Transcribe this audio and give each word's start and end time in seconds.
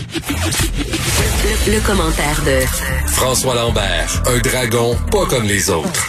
Le, 0.00 1.74
le 1.76 1.86
commentaire 1.86 2.40
de 2.46 2.64
François 3.06 3.54
Lambert, 3.54 4.08
un 4.26 4.38
dragon 4.40 4.96
pas 5.12 5.26
comme 5.28 5.44
les 5.44 5.68
autres. 5.68 6.08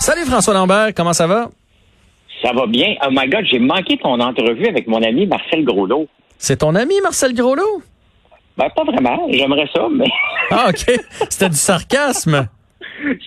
Salut 0.00 0.24
François 0.24 0.54
Lambert, 0.54 0.94
comment 0.96 1.12
ça 1.12 1.26
va? 1.26 1.50
Ça 2.42 2.52
va 2.54 2.66
bien. 2.66 2.94
Oh 3.04 3.08
my 3.10 3.28
God, 3.28 3.44
j'ai 3.50 3.58
manqué 3.58 3.98
ton 3.98 4.18
entrevue 4.20 4.66
avec 4.68 4.86
mon 4.86 5.02
ami 5.02 5.26
Marcel 5.26 5.64
Groslot. 5.64 6.08
C'est 6.38 6.58
ton 6.58 6.74
ami 6.74 6.94
Marcel 7.02 7.34
Groslot? 7.34 7.82
Ben, 8.56 8.70
pas 8.74 8.84
vraiment. 8.84 9.28
J'aimerais 9.30 9.68
ça, 9.74 9.86
mais 9.92 10.06
Ah, 10.50 10.68
OK. 10.70 10.98
C'était 11.28 11.50
du 11.50 11.56
sarcasme. 11.56 12.48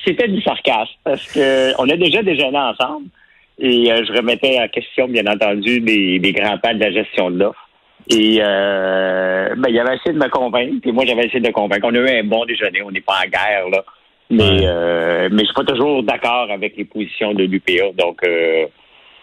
c'était 0.04 0.28
du 0.28 0.42
sarcasme 0.42 0.94
parce 1.04 1.24
que 1.32 1.72
on 1.80 1.88
a 1.88 1.96
déjà 1.98 2.24
déjeuné 2.24 2.58
ensemble 2.58 3.06
et 3.60 3.92
euh, 3.92 4.04
je 4.08 4.14
remettais 4.14 4.58
en 4.60 4.68
question, 4.70 5.08
bien 5.08 5.28
entendu, 5.28 5.82
des, 5.82 6.18
des 6.18 6.32
grands 6.34 6.58
pas 6.58 6.74
de 6.74 6.80
la 6.80 6.92
gestion 6.92 7.30
de 7.30 7.38
l'offre. 7.40 7.60
Et 8.12 8.40
euh, 8.42 9.56
ben, 9.56 9.70
il 9.70 9.80
avait 9.80 9.96
essayé 9.96 10.14
de 10.14 10.24
me 10.24 10.30
convaincre, 10.30 10.82
puis 10.82 10.92
moi 10.92 11.06
j'avais 11.06 11.26
essayé 11.26 11.40
de 11.40 11.48
le 11.48 11.54
convaincre. 11.54 11.88
On 11.88 11.94
a 11.94 12.00
eu 12.00 12.20
un 12.20 12.24
bon 12.24 12.44
déjeuner, 12.46 12.82
on 12.82 12.92
n'est 12.92 13.02
pas 13.02 13.20
en 13.24 13.30
guerre, 13.30 13.70
là. 13.70 13.84
Mais, 14.32 14.60
euh, 14.64 15.28
mais 15.32 15.40
je 15.40 15.46
suis 15.46 15.54
pas 15.54 15.64
toujours 15.64 16.04
d'accord 16.04 16.52
avec 16.52 16.78
les 16.78 16.86
positions 16.86 17.34
de 17.34 17.44
l'UPA. 17.44 17.92
Donc, 17.98 18.20
euh, 18.28 18.66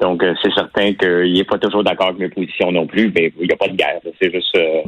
donc 0.01 0.23
euh, 0.23 0.35
c'est 0.43 0.53
certain 0.53 0.95
qu'il 0.95 1.33
n'est 1.33 1.45
pas 1.45 1.59
toujours 1.59 1.85
d'accord 1.85 2.09
avec 2.09 2.19
mes 2.19 2.29
positions 2.29 2.73
non 2.73 2.87
plus. 2.87 3.13
Mais 3.15 3.33
il 3.41 3.47
n'y 3.47 3.53
a 3.53 3.57
pas 3.57 3.69
de 3.69 3.77
guerre. 3.77 4.01
C'est 4.21 4.33
juste, 4.33 4.57
euh, 4.57 4.83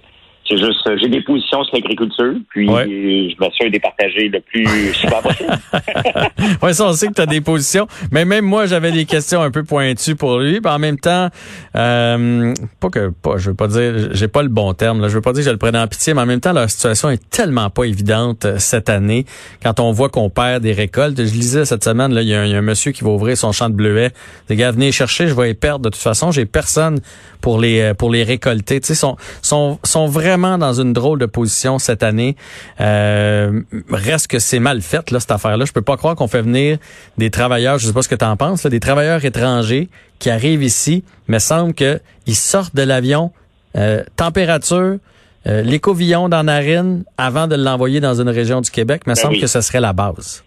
c'est 0.48 0.56
juste, 0.56 0.86
euh, 0.88 0.96
j'ai 1.00 1.08
des 1.08 1.20
positions 1.22 1.62
sur 1.64 1.74
l'agriculture, 1.74 2.34
puis 2.50 2.68
Ouais. 2.68 2.84
je 2.86 3.36
m'assure 3.38 3.66
de 3.66 3.72
les 3.72 3.80
partager 3.80 4.28
le 4.28 4.40
plus 4.40 4.94
souvent 4.94 5.20
possible. 5.22 5.50
Ouais, 6.62 6.72
ça, 6.72 6.86
on 6.86 6.92
sait 6.92 7.08
que 7.08 7.12
tu 7.14 7.20
as 7.20 7.26
des 7.26 7.40
positions. 7.40 7.86
Mais 8.10 8.24
même 8.24 8.44
moi, 8.44 8.66
j'avais 8.66 8.90
des 8.92 9.04
questions 9.04 9.42
un 9.42 9.50
peu 9.50 9.62
pointues 9.64 10.16
pour 10.16 10.38
lui. 10.38 10.60
Puis 10.60 10.72
en 10.72 10.78
même 10.78 10.98
temps, 10.98 11.28
euh, 11.76 12.54
pas 12.80 12.88
que, 12.90 13.10
pas, 13.10 13.36
je 13.36 13.50
veux 13.50 13.56
pas 13.56 13.68
dire, 13.68 14.08
j'ai 14.12 14.28
pas 14.28 14.42
le 14.42 14.48
bon 14.48 14.72
terme, 14.74 15.00
là. 15.00 15.08
Je 15.08 15.14
veux 15.14 15.20
pas 15.20 15.32
dire 15.32 15.42
que 15.42 15.46
je 15.46 15.50
le 15.52 15.58
prenais 15.58 15.78
en 15.78 15.86
pitié, 15.86 16.14
mais 16.14 16.22
en 16.22 16.26
même 16.26 16.40
temps, 16.40 16.52
leur 16.52 16.68
situation 16.70 17.10
est 17.10 17.28
tellement 17.30 17.70
pas 17.70 17.84
évidente 17.84 18.44
euh, 18.44 18.58
cette 18.58 18.88
année. 18.88 19.24
Quand 19.62 19.80
on 19.80 19.92
voit 19.92 20.08
qu'on 20.08 20.30
perd 20.30 20.62
des 20.62 20.72
récoltes. 20.72 21.16
Je 21.18 21.22
lisais 21.32 21.64
cette 21.64 21.84
semaine, 21.84 22.12
là, 22.14 22.22
il 22.22 22.28
y, 22.28 22.34
a 22.34 22.40
un- 22.40 22.44
il 22.46 22.52
y 22.52 22.54
a 22.54 22.58
un 22.58 22.62
monsieur 22.62 22.92
qui 22.92 23.04
va 23.04 23.10
ouvrir 23.10 23.36
son 23.36 23.52
champ 23.52 23.68
de 23.68 23.74
bleuets. 23.74 24.10
Les 24.48 24.56
gars, 24.56 24.70
venez 24.70 24.90
chercher, 24.92 25.26
je 25.28 25.34
vais 25.34 25.48
les 25.48 25.54
perdre 25.54 25.84
de 25.84 25.90
toute 25.90 26.00
façon. 26.00 26.30
J'ai 26.30 26.46
personne 26.46 27.00
pour 27.40 27.60
les, 27.60 27.80
euh, 27.80 27.94
pour 27.94 28.10
les 28.10 28.22
récolter. 28.24 28.80
Tu 28.80 28.86
sais, 28.88 28.94
sont, 28.94 29.16
sont, 29.42 29.78
sont 29.84 30.06
vraiment 30.06 30.37
dans 30.38 30.72
une 30.72 30.92
drôle 30.92 31.18
de 31.18 31.26
position 31.26 31.78
cette 31.78 32.02
année. 32.02 32.36
Euh, 32.80 33.60
reste 33.90 34.28
que 34.28 34.38
c'est 34.38 34.60
mal 34.60 34.80
fait, 34.80 35.10
là, 35.10 35.20
cette 35.20 35.30
affaire-là. 35.30 35.64
Je 35.64 35.72
peux 35.72 35.82
pas 35.82 35.96
croire 35.96 36.14
qu'on 36.14 36.28
fait 36.28 36.42
venir 36.42 36.78
des 37.18 37.30
travailleurs, 37.30 37.78
je 37.78 37.86
sais 37.86 37.92
pas 37.92 38.02
ce 38.02 38.08
que 38.08 38.14
tu 38.14 38.24
en 38.24 38.36
penses, 38.36 38.64
là, 38.64 38.70
des 38.70 38.80
travailleurs 38.80 39.24
étrangers 39.24 39.88
qui 40.18 40.30
arrivent 40.30 40.62
ici, 40.62 41.04
mais 41.26 41.38
semble 41.38 41.74
que 41.74 42.00
ils 42.26 42.34
sortent 42.34 42.74
de 42.74 42.82
l'avion, 42.82 43.32
euh, 43.76 44.02
température, 44.16 44.98
euh, 45.46 45.62
l'écouvillon 45.62 46.28
dans 46.28 46.38
la 46.38 46.42
narine 46.60 47.04
avant 47.16 47.46
de 47.46 47.56
l'envoyer 47.56 48.00
dans 48.00 48.20
une 48.20 48.28
région 48.28 48.60
du 48.60 48.70
Québec, 48.70 49.02
mais 49.06 49.14
Ben 49.14 49.22
semble 49.22 49.34
oui. 49.34 49.40
que 49.40 49.46
ce 49.46 49.60
serait 49.60 49.80
la 49.80 49.92
base. 49.92 50.44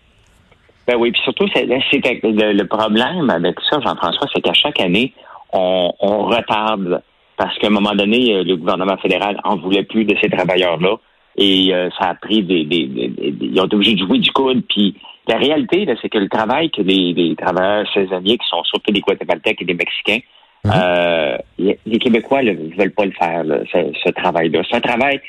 Ben 0.87 0.95
oui, 0.97 1.11
puis 1.11 1.21
surtout, 1.23 1.47
c'est, 1.53 1.65
le, 1.65 2.53
le 2.53 2.67
problème 2.67 3.29
avec 3.29 3.55
ça, 3.69 3.79
Jean-François, 3.81 4.27
c'est 4.33 4.41
qu'à 4.41 4.53
chaque 4.53 4.79
année, 4.79 5.13
on, 5.53 5.91
on 5.99 6.25
retarde 6.25 7.01
parce 7.41 7.57
qu'à 7.57 7.67
un 7.67 7.71
moment 7.71 7.95
donné, 7.95 8.35
euh, 8.35 8.43
le 8.43 8.55
gouvernement 8.55 8.97
fédéral 8.97 9.39
en 9.43 9.55
voulait 9.57 9.83
plus 9.83 10.05
de 10.05 10.15
ces 10.21 10.29
travailleurs-là. 10.29 10.97
Et 11.37 11.73
euh, 11.73 11.89
ça 11.97 12.09
a 12.09 12.13
pris 12.15 12.43
des, 12.43 12.65
des, 12.65 12.85
des- 12.85 13.07
des- 13.07 13.33
Ils 13.47 13.59
ont 13.59 13.65
été 13.65 13.75
obligés 13.75 13.95
de 13.95 14.05
jouer 14.05 14.19
du 14.19 14.31
coude. 14.31 14.61
Puis 14.69 14.93
la 15.27 15.37
réalité, 15.37 15.87
c'est 16.01 16.09
que 16.09 16.19
le 16.19 16.29
travail 16.29 16.69
que 16.69 16.81
les, 16.83 17.35
travailleurs 17.35 17.91
saisonniers, 17.93 18.37
qui 18.37 18.47
sont 18.47 18.63
surtout 18.65 18.91
des 18.91 18.99
Guatémaltèques 18.99 19.59
et 19.61 19.65
des 19.65 19.73
Mexicains, 19.73 20.19
euh, 20.67 21.37
y- 21.57 21.75
les 21.87 21.97
Québécois 21.97 22.43
ne 22.43 22.53
veulent 22.77 22.91
pas 22.93 23.05
le 23.05 23.11
faire, 23.11 23.43
là, 23.43 23.57
ce, 23.71 23.77
ce 24.03 24.09
travail-là. 24.11 24.61
C'est 24.69 24.77
un 24.77 24.81
travail. 24.81 25.19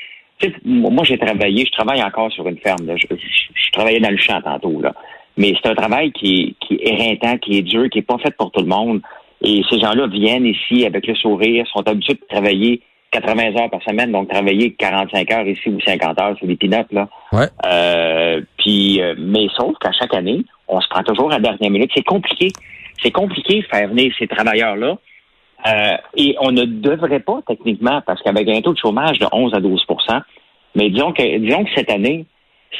moi, 0.65 1.03
j'ai 1.03 1.17
travaillé, 1.17 1.65
je 1.65 1.71
travaille 1.71 2.03
encore 2.03 2.31
sur 2.31 2.47
une 2.47 2.57
ferme. 2.57 2.85
là. 2.85 2.95
Je, 2.97 3.07
je- 3.09 3.51
je 3.65 3.71
travaillais 3.71 3.99
dans 4.01 4.11
le 4.11 4.17
champ 4.17 4.39
tantôt. 4.41 4.81
Là. 4.81 4.93
Mais 5.37 5.53
c'est 5.59 5.69
un 5.69 5.75
travail 5.75 6.11
qui 6.11 6.29
est, 6.41 6.55
qui 6.67 6.75
est 6.75 6.91
éreintant, 6.93 7.37
qui 7.39 7.57
est 7.57 7.61
dur, 7.63 7.89
qui 7.89 7.99
est 7.99 8.03
pas 8.13 8.19
fait 8.19 8.35
pour 8.37 8.51
tout 8.51 8.61
le 8.61 8.67
monde. 8.67 9.01
Et 9.43 9.61
ces 9.69 9.79
gens-là 9.79 10.07
viennent 10.07 10.45
ici 10.45 10.85
avec 10.85 11.05
le 11.05 11.15
sourire, 11.15 11.65
sont 11.67 11.87
habitués 11.87 12.13
de 12.13 12.25
travailler 12.29 12.81
80 13.11 13.61
heures 13.61 13.69
par 13.69 13.83
semaine, 13.83 14.11
donc 14.11 14.29
travailler 14.29 14.73
45 14.73 15.31
heures 15.31 15.47
ici 15.47 15.69
ou 15.69 15.79
50 15.79 16.19
heures, 16.19 16.35
c'est 16.39 16.47
des 16.47 16.55
pinottes, 16.55 16.91
là. 16.91 17.07
Ouais. 17.31 17.47
Euh, 17.65 18.41
puis, 18.57 19.01
euh, 19.01 19.13
mais 19.17 19.47
sauf 19.55 19.77
qu'à 19.79 19.91
chaque 19.91 20.13
année, 20.13 20.43
on 20.67 20.81
se 20.81 20.87
prend 20.87 21.03
toujours 21.03 21.31
à 21.31 21.35
la 21.35 21.41
dernière 21.41 21.69
minute. 21.69 21.91
C'est 21.93 22.03
compliqué. 22.03 22.47
C'est 23.01 23.11
compliqué 23.11 23.61
de 23.61 23.65
faire 23.67 23.87
venir 23.89 24.11
ces 24.17 24.27
travailleurs-là. 24.27 24.97
Euh, 25.65 25.97
et 26.15 26.35
on 26.41 26.51
ne 26.51 26.63
devrait 26.65 27.19
pas, 27.19 27.41
techniquement, 27.47 28.01
parce 28.05 28.21
qu'avec 28.21 28.47
un 28.49 28.61
taux 28.61 28.73
de 28.73 28.79
chômage 28.79 29.19
de 29.19 29.27
11 29.31 29.53
à 29.53 29.59
12% 29.59 30.21
mais 30.75 30.89
disons 30.89 31.11
que, 31.13 31.37
disons 31.37 31.63
que 31.63 31.71
cette 31.75 31.91
année, 31.91 32.25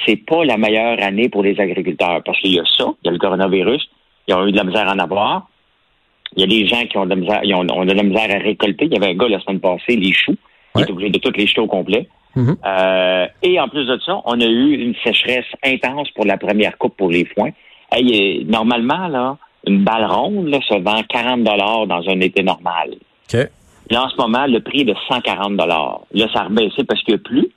c'est 0.06 0.18
pas 0.18 0.44
la 0.44 0.57
meilleure 0.57 1.01
année 1.01 1.30
pour 1.30 1.44
les 1.44 1.59
agriculteurs, 1.59 2.22
parce 2.25 2.40
qu'il 2.40 2.53
y 2.53 2.59
a 2.59 2.63
ça, 2.78 2.85
il 3.03 3.07
y 3.07 3.09
a 3.09 3.12
le 3.12 3.19
coronavirus, 3.19 3.88
ils 4.28 4.34
ont 4.34 4.47
eu 4.47 4.51
de 4.51 4.57
la 4.57 4.63
misère 4.63 4.88
à 4.88 4.94
en 4.94 5.00
avoir. 5.00 5.47
Il 6.36 6.42
y 6.42 6.44
a 6.44 6.48
des 6.48 6.68
gens 6.68 6.86
qui 6.86 6.98
ont 6.98 7.06
de 7.06 7.10
la 7.12 7.16
misère, 7.16 7.42
ils 7.44 7.54
ont, 7.54 7.66
ont 7.70 7.86
de 7.86 7.94
la 7.94 8.04
misère 8.04 8.30
à 8.30 8.40
récolter. 8.40 8.86
Il 8.86 8.94
y 8.94 8.98
avait 8.98 9.10
un 9.12 9.16
gars 9.16 9.28
la 9.30 9.40
semaine 9.40 9.60
passée, 9.60 9.96
les 9.96 10.14
choux, 10.14 10.36
Ouais. 10.76 10.82
est 10.82 10.90
obligé 10.92 11.12
de 11.12 11.20
toutes 11.20 11.38
les 11.38 11.46
jeter 11.46 11.62
au 11.62 11.68
complet. 11.68 12.08
Mhm. 12.36 12.58
Euh, 12.66 13.28
et 13.44 13.60
en 13.60 13.68
plus 13.68 13.86
de 13.86 13.98
ça, 14.04 14.20
on 14.26 14.42
a 14.42 14.46
eu 14.46 14.74
une 14.74 14.96
sécheresse 15.04 15.46
intense 15.64 16.10
pour 16.12 16.26
la 16.26 16.38
première 16.38 16.78
coupe 16.80 16.98
pour 16.98 17.12
les 17.12 17.26
foins. 17.26 17.52
Hey, 17.92 18.42
euh, 18.42 18.44
normalement, 18.52 19.08
là, 19.08 19.38
une 19.68 19.84
balle 19.84 20.06
ronde 20.06 20.48
là, 20.48 20.60
se 20.68 20.74
vend 20.74 21.04
40 21.08 21.44
dans 21.44 22.10
un 22.10 22.20
été 22.22 22.42
normal. 22.42 22.96
Là, 23.92 24.06
en 24.06 24.10
ce 24.10 24.16
moment, 24.18 24.48
le 24.48 24.60
prix 24.62 24.82
est 24.82 24.86
de 24.86 24.96
140 25.08 25.58
Là, 25.58 26.28
ça 26.34 26.42
a 26.42 26.44
rebaissé 26.46 26.84
parce 26.86 27.02
qu'il 27.04 27.14
n'y 27.14 27.20
a 27.20 27.24
plus. 27.24 27.48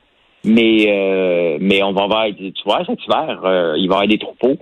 Mais, 0.44 0.84
euh, 0.88 1.58
mais 1.60 1.82
on 1.82 1.92
va 1.92 2.02
avoir, 2.04 2.26
tu 2.26 2.52
vois, 2.64 2.84
cet 2.86 3.02
hiver, 3.04 3.40
euh, 3.44 3.74
il 3.76 3.88
va 3.88 3.94
y 3.94 3.96
avoir 3.96 4.06
des 4.06 4.18
troupeaux 4.18 4.56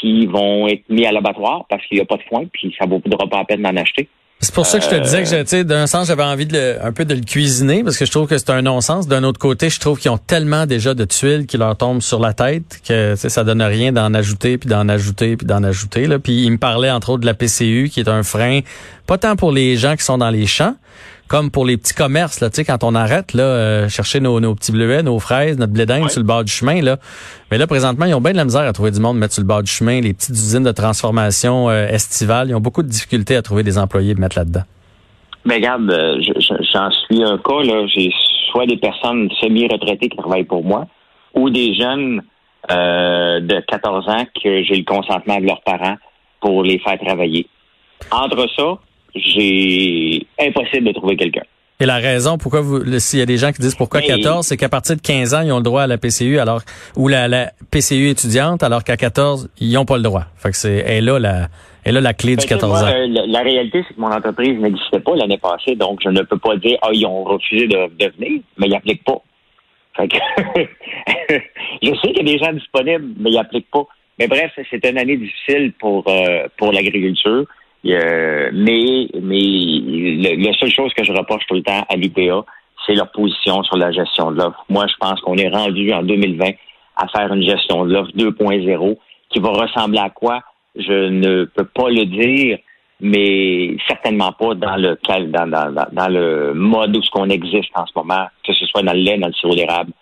qui 0.00 0.26
vont 0.26 0.66
être 0.68 0.82
mis 0.88 1.06
à 1.06 1.12
l'abattoir 1.12 1.64
parce 1.68 1.84
qu'il 1.86 1.96
n'y 1.96 2.02
a 2.02 2.06
pas 2.06 2.16
de 2.16 2.22
foin, 2.28 2.44
puis 2.52 2.74
ça 2.78 2.86
ne 2.86 2.90
vaudra 2.90 3.26
pas 3.28 3.38
la 3.38 3.44
peine 3.44 3.62
d'en 3.62 3.76
acheter. 3.76 4.08
C'est 4.40 4.54
pour 4.54 4.66
ça 4.66 4.78
que 4.78 4.84
je 4.84 4.90
te 4.90 4.94
disais 4.94 5.24
que, 5.24 5.42
tu 5.42 5.48
sais, 5.48 5.64
d'un 5.64 5.88
sens, 5.88 6.06
j'avais 6.06 6.22
envie 6.22 6.46
de 6.46 6.52
le- 6.56 6.76
un 6.80 6.92
peu 6.92 7.04
de 7.04 7.12
le 7.12 7.22
cuisiner 7.22 7.82
parce 7.82 7.96
que 7.98 8.06
je 8.06 8.10
trouve 8.12 8.28
que 8.28 8.38
c'est 8.38 8.50
un 8.50 8.62
non-sens. 8.62 9.08
D'un 9.08 9.24
autre 9.24 9.40
côté, 9.40 9.68
je 9.68 9.80
trouve 9.80 9.98
qu'ils 9.98 10.12
ont 10.12 10.18
tellement 10.18 10.64
déjà 10.64 10.94
de 10.94 11.04
tuiles 11.04 11.44
qui 11.46 11.56
leur 11.58 11.76
tombent 11.76 12.02
sur 12.02 12.20
la 12.20 12.32
tête 12.34 12.80
que, 12.86 13.16
ça 13.16 13.42
donne 13.42 13.60
rien 13.62 13.90
d'en 13.90 14.14
ajouter 14.14 14.56
puis 14.56 14.68
d'en 14.68 14.88
ajouter 14.88 15.36
puis 15.36 15.44
d'en 15.44 15.64
ajouter, 15.64 16.06
là. 16.06 16.20
Puis 16.20 16.44
il 16.44 16.52
me 16.52 16.56
parlait, 16.58 16.92
entre 16.92 17.10
autres, 17.10 17.22
de 17.22 17.26
la 17.26 17.34
PCU 17.34 17.88
qui 17.92 17.98
est 17.98 18.08
un 18.08 18.22
frein, 18.22 18.60
pas 19.08 19.18
tant 19.18 19.34
pour 19.34 19.50
les 19.50 19.76
gens 19.76 19.96
qui 19.96 20.04
sont 20.04 20.18
dans 20.18 20.30
les 20.30 20.46
champs, 20.46 20.76
comme 21.28 21.50
pour 21.50 21.64
les 21.66 21.76
petits 21.76 21.94
commerces, 21.94 22.40
là, 22.40 22.50
tu 22.50 22.56
sais, 22.56 22.64
quand 22.64 22.82
on 22.82 22.94
arrête, 22.94 23.34
là, 23.34 23.42
euh, 23.44 23.88
chercher 23.88 24.18
nos, 24.20 24.40
nos 24.40 24.54
petits 24.54 24.72
bleuets, 24.72 25.02
nos 25.02 25.18
fraises, 25.18 25.58
notre 25.58 25.72
blé 25.72 25.86
d'Inde 25.86 26.10
sur 26.10 26.20
le 26.20 26.26
bord 26.26 26.42
du 26.44 26.50
chemin, 26.52 26.80
là. 26.82 26.96
Mais 27.50 27.58
là, 27.58 27.66
présentement, 27.66 28.06
ils 28.06 28.14
ont 28.14 28.20
bien 28.20 28.32
de 28.32 28.36
la 28.38 28.44
misère 28.44 28.62
à 28.62 28.72
trouver 28.72 28.90
du 28.90 29.00
monde, 29.00 29.18
mettre 29.18 29.34
sur 29.34 29.42
le 29.42 29.46
bord 29.46 29.62
du 29.62 29.70
chemin. 29.70 30.00
Les 30.00 30.14
petites 30.14 30.30
usines 30.34 30.64
de 30.64 30.72
transformation 30.72 31.68
euh, 31.70 31.86
estivales, 31.88 32.48
ils 32.48 32.54
ont 32.54 32.60
beaucoup 32.60 32.82
de 32.82 32.88
difficultés 32.88 33.36
à 33.36 33.42
trouver 33.42 33.62
des 33.62 33.78
employés 33.78 34.14
de 34.14 34.20
mettre 34.20 34.38
là-dedans. 34.38 34.62
Mais 35.44 35.54
regarde, 35.56 35.90
euh, 35.90 36.20
je- 36.20 36.40
je- 36.40 36.62
j'en 36.72 36.90
suis 36.90 37.22
un 37.22 37.38
cas, 37.38 37.62
là. 37.62 37.86
J'ai 37.94 38.10
soit 38.50 38.66
des 38.66 38.76
personnes 38.78 39.28
semi-retraitées 39.40 40.08
qui 40.08 40.16
travaillent 40.16 40.44
pour 40.44 40.64
moi, 40.64 40.86
ou 41.34 41.50
des 41.50 41.74
jeunes 41.74 42.22
euh, 42.70 43.40
de 43.40 43.60
14 43.66 44.06
ans 44.08 44.24
que 44.42 44.62
j'ai 44.64 44.74
le 44.76 44.84
consentement 44.84 45.38
de 45.40 45.46
leurs 45.46 45.62
parents 45.62 45.96
pour 46.40 46.62
les 46.64 46.78
faire 46.80 46.98
travailler. 46.98 47.46
Entre 48.10 48.46
ça, 48.56 48.78
j'ai 49.14 50.26
impossible 50.40 50.86
de 50.88 50.92
trouver 50.92 51.16
quelqu'un. 51.16 51.42
Et 51.80 51.86
la 51.86 51.98
raison 51.98 52.38
pourquoi 52.38 52.60
vous, 52.60 52.98
s'il 52.98 53.20
y 53.20 53.22
a 53.22 53.26
des 53.26 53.36
gens 53.36 53.52
qui 53.52 53.60
disent 53.62 53.76
pourquoi 53.76 54.00
Mais- 54.00 54.06
14, 54.08 54.44
c'est 54.46 54.56
qu'à 54.56 54.68
partir 54.68 54.96
de 54.96 55.00
15 55.00 55.32
ans, 55.34 55.42
ils 55.42 55.52
ont 55.52 55.58
le 55.58 55.62
droit 55.62 55.82
à 55.82 55.86
la 55.86 55.96
PCU, 55.96 56.40
alors, 56.40 56.60
ou 56.96 57.06
la, 57.06 57.28
la 57.28 57.52
PCU 57.70 58.08
étudiante, 58.08 58.64
alors 58.64 58.82
qu'à 58.82 58.96
14, 58.96 59.48
ils 59.60 59.72
n'ont 59.72 59.84
pas 59.84 59.96
le 59.96 60.02
droit. 60.02 60.24
Fait 60.36 60.50
que 60.50 60.56
c'est, 60.56 60.78
elle 60.86 61.04
là 61.04 61.20
la, 61.20 61.46
elle 61.84 61.94
là 61.94 62.00
la 62.00 62.14
clé 62.14 62.32
du 62.32 62.36
Ben, 62.38 62.42
tu 62.42 62.48
sais, 62.48 62.54
14 62.54 62.82
moi, 62.82 62.90
ans. 62.90 62.92
euh, 62.94 63.06
la, 63.08 63.26
la 63.26 63.40
réalité, 63.42 63.84
c'est 63.86 63.94
que 63.94 64.00
mon 64.00 64.10
entreprise 64.10 64.58
n'existait 64.58 64.98
pas 64.98 65.14
l'année 65.14 65.38
passée, 65.38 65.76
donc 65.76 66.00
je 66.02 66.08
ne 66.08 66.22
peux 66.22 66.38
pas 66.38 66.56
dire 66.56 66.78
ah 66.82 66.88
ils 66.92 67.06
ont 67.06 67.22
refusé 67.22 67.68
de, 67.68 67.86
de 67.96 68.12
venir, 68.18 68.40
mais 68.56 68.66
ils 68.66 68.72
n'appliquent 68.72 69.04
pas. 69.04 69.22
Fait 69.96 70.08
que 70.08 70.16
je 71.82 71.88
sais 71.90 72.12
qu'il 72.12 72.26
y 72.28 72.32
a 72.32 72.38
des 72.38 72.38
gens 72.38 72.52
disponibles, 72.52 73.06
mais 73.20 73.30
ils 73.30 73.34
n'appliquent 73.36 73.70
pas. 73.70 73.84
Mais 74.18 74.26
bref, 74.26 74.50
c'est 74.68 74.84
une 74.84 74.98
année 74.98 75.16
difficile 75.16 75.72
pour 75.78 76.04
euh, 76.08 76.48
pour 76.56 76.72
l'agriculture. 76.72 77.44
Euh, 77.88 78.50
mais 78.52 79.08
mais 79.22 79.40
le- 79.40 80.44
la 80.44 80.52
seule 80.58 80.70
chose 80.72 80.92
que 80.94 81.04
je 81.04 81.12
reproche 81.12 81.42
tout 81.48 81.54
le 81.54 81.62
temps 81.62 81.84
à 81.88 81.96
l'UPA, 81.96 82.44
c'est 82.86 82.94
leur 82.94 83.10
position 83.12 83.62
sur 83.62 83.76
la 83.76 83.92
gestion 83.92 84.30
de 84.30 84.38
l'offre. 84.38 84.64
Moi, 84.68 84.86
je 84.88 84.94
pense 85.00 85.20
qu'on 85.20 85.36
est 85.36 85.48
rendu 85.48 85.92
en 85.92 86.02
2020 86.02 86.50
à 86.96 87.08
faire 87.08 87.32
une 87.32 87.42
gestion 87.42 87.84
de 87.86 87.92
l'offre 87.94 88.10
2.0 88.14 88.98
qui 89.30 89.38
va 89.40 89.50
ressembler 89.50 89.98
à 90.00 90.10
quoi? 90.10 90.40
Je 90.76 91.08
ne 91.08 91.44
peux 91.44 91.64
pas 91.64 91.88
le 91.90 92.04
dire, 92.06 92.58
mais 93.00 93.76
certainement 93.86 94.32
pas 94.32 94.54
dans 94.54 94.76
le 94.76 94.98
dans, 95.26 95.46
dans, 95.92 96.08
le 96.08 96.52
mode 96.54 96.96
où 96.96 97.02
ce 97.02 97.10
qu'on 97.10 97.28
existe 97.28 97.70
en 97.74 97.86
ce 97.86 97.92
moment, 97.96 98.26
que 98.46 98.52
ce 98.52 98.66
soit 98.66 98.82
dans 98.82 98.92
le 98.92 99.00
lait, 99.00 99.18
dans 99.18 99.28
le 99.28 99.34
sirop 99.34 99.54
d'érable 99.54 99.92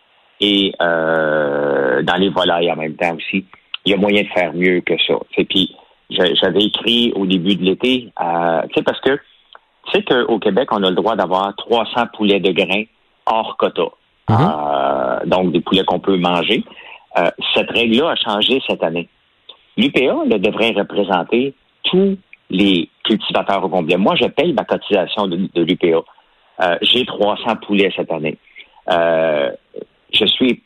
et 0.41 0.73
euh, 0.83 2.03
dans 2.03 2.17
les 2.17 2.29
volailles 2.31 2.71
en 2.71 2.77
même 2.77 2.95
temps 2.95 3.15
aussi. 3.17 3.45
Il 3.85 3.93
y 3.93 3.95
a 3.95 3.97
moyen 3.97 4.23
de 4.23 4.29
faire 4.29 4.53
mieux 4.53 4.81
que 4.81 4.95
ça. 5.07 5.15
Et 5.37 5.45
puis 5.45 5.75
j'avais 6.11 6.65
écrit 6.65 7.13
au 7.17 7.27
début 7.27 7.57
de 7.57 7.65
l'été, 7.65 8.13
euh, 8.21 8.63
tu 8.69 8.75
sais, 8.75 8.83
parce 8.83 9.01
que 9.01 9.19
tu 9.87 9.93
sais 9.93 10.03
qu'au 10.03 10.39
Québec, 10.39 10.69
on 10.73 10.83
a 10.83 10.91
le 10.91 10.97
droit 10.97 11.17
d'avoir 11.17 11.55
300 11.57 12.07
poulets 12.15 12.41
de 12.41 12.53
grains 12.53 12.85
hors 13.27 13.57
quota. 13.57 13.83
Uh-huh. 14.29 14.35
Euh, 14.41 15.27
donc 15.27 15.53
des 15.53 15.61
poulets 15.61 15.85
qu'on 15.85 16.01
peut 16.01 16.17
manger. 16.17 16.65
Euh, 17.19 17.31
cette 17.55 17.71
règle-là 17.71 18.11
a 18.11 18.17
changé 18.17 18.61
cette 18.69 18.83
année. 18.83 19.09
L'UPA 19.77 20.39
devrait 20.39 20.73
représenter 20.73 21.55
tous 21.85 22.19
les 22.51 22.89
cultivateurs 23.05 23.65
au 23.65 23.69
complet. 23.69 23.97
Moi, 23.97 24.15
je 24.17 24.27
paye 24.27 24.53
ma 24.53 24.65
cotisation 24.65 25.27
de, 25.29 25.49
l'UPA. 25.55 26.03
Euh, 26.63 26.79
j'ai 26.83 27.05
300 27.05 27.57
poulets 27.67 27.93
cette 27.95 28.11
année. 28.11 28.39
Je 28.89 30.27
suis 30.27 30.63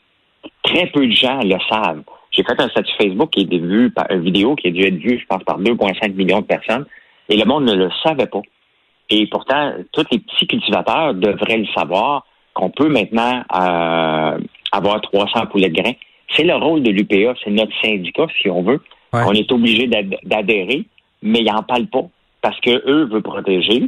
très 0.62 0.86
peu 0.86 1.06
de 1.06 1.12
gens 1.12 1.40
le 1.42 1.58
savent. 1.68 2.02
J'ai 2.30 2.44
fait 2.44 2.60
un 2.60 2.68
statut 2.68 2.92
Facebook 3.00 3.30
qui 3.30 3.42
est 3.42 3.58
vu 3.58 3.90
par 3.90 4.06
une 4.10 4.22
vidéo 4.22 4.54
qui 4.54 4.68
a 4.68 4.70
dû 4.70 4.82
être 4.82 4.98
vue, 4.98 5.18
je 5.18 5.26
pense, 5.26 5.42
par 5.44 5.60
2,5 5.60 6.14
millions 6.14 6.40
de 6.40 6.46
personnes, 6.46 6.86
et 7.28 7.36
le 7.36 7.44
monde 7.44 7.64
ne 7.64 7.74
le 7.74 7.90
savait 8.02 8.26
pas. 8.26 8.42
Et 9.10 9.26
pourtant, 9.26 9.72
tous 9.92 10.06
les 10.12 10.18
petits 10.18 10.46
cultivateurs 10.46 11.14
devraient 11.14 11.58
le 11.58 11.66
savoir 11.74 12.24
qu'on 12.54 12.70
peut 12.70 12.88
maintenant 12.88 13.42
euh, 13.54 14.38
avoir 14.72 15.00
300 15.00 15.46
poulets 15.46 15.68
de 15.68 15.80
grains. 15.80 15.94
C'est 16.36 16.44
le 16.44 16.54
rôle 16.54 16.82
de 16.82 16.90
l'UPA, 16.90 17.34
c'est 17.42 17.50
notre 17.50 17.72
syndicat, 17.82 18.26
si 18.40 18.48
on 18.48 18.62
veut. 18.62 18.80
On 19.12 19.32
est 19.32 19.50
obligé 19.50 19.88
d'adhérer 20.22 20.84
mais 21.22 21.40
ils 21.40 21.52
n'en 21.52 21.62
parlent 21.62 21.86
pas 21.86 22.08
parce 22.42 22.58
que 22.60 22.70
eux 22.88 23.04
veulent 23.04 23.22
protéger, 23.22 23.84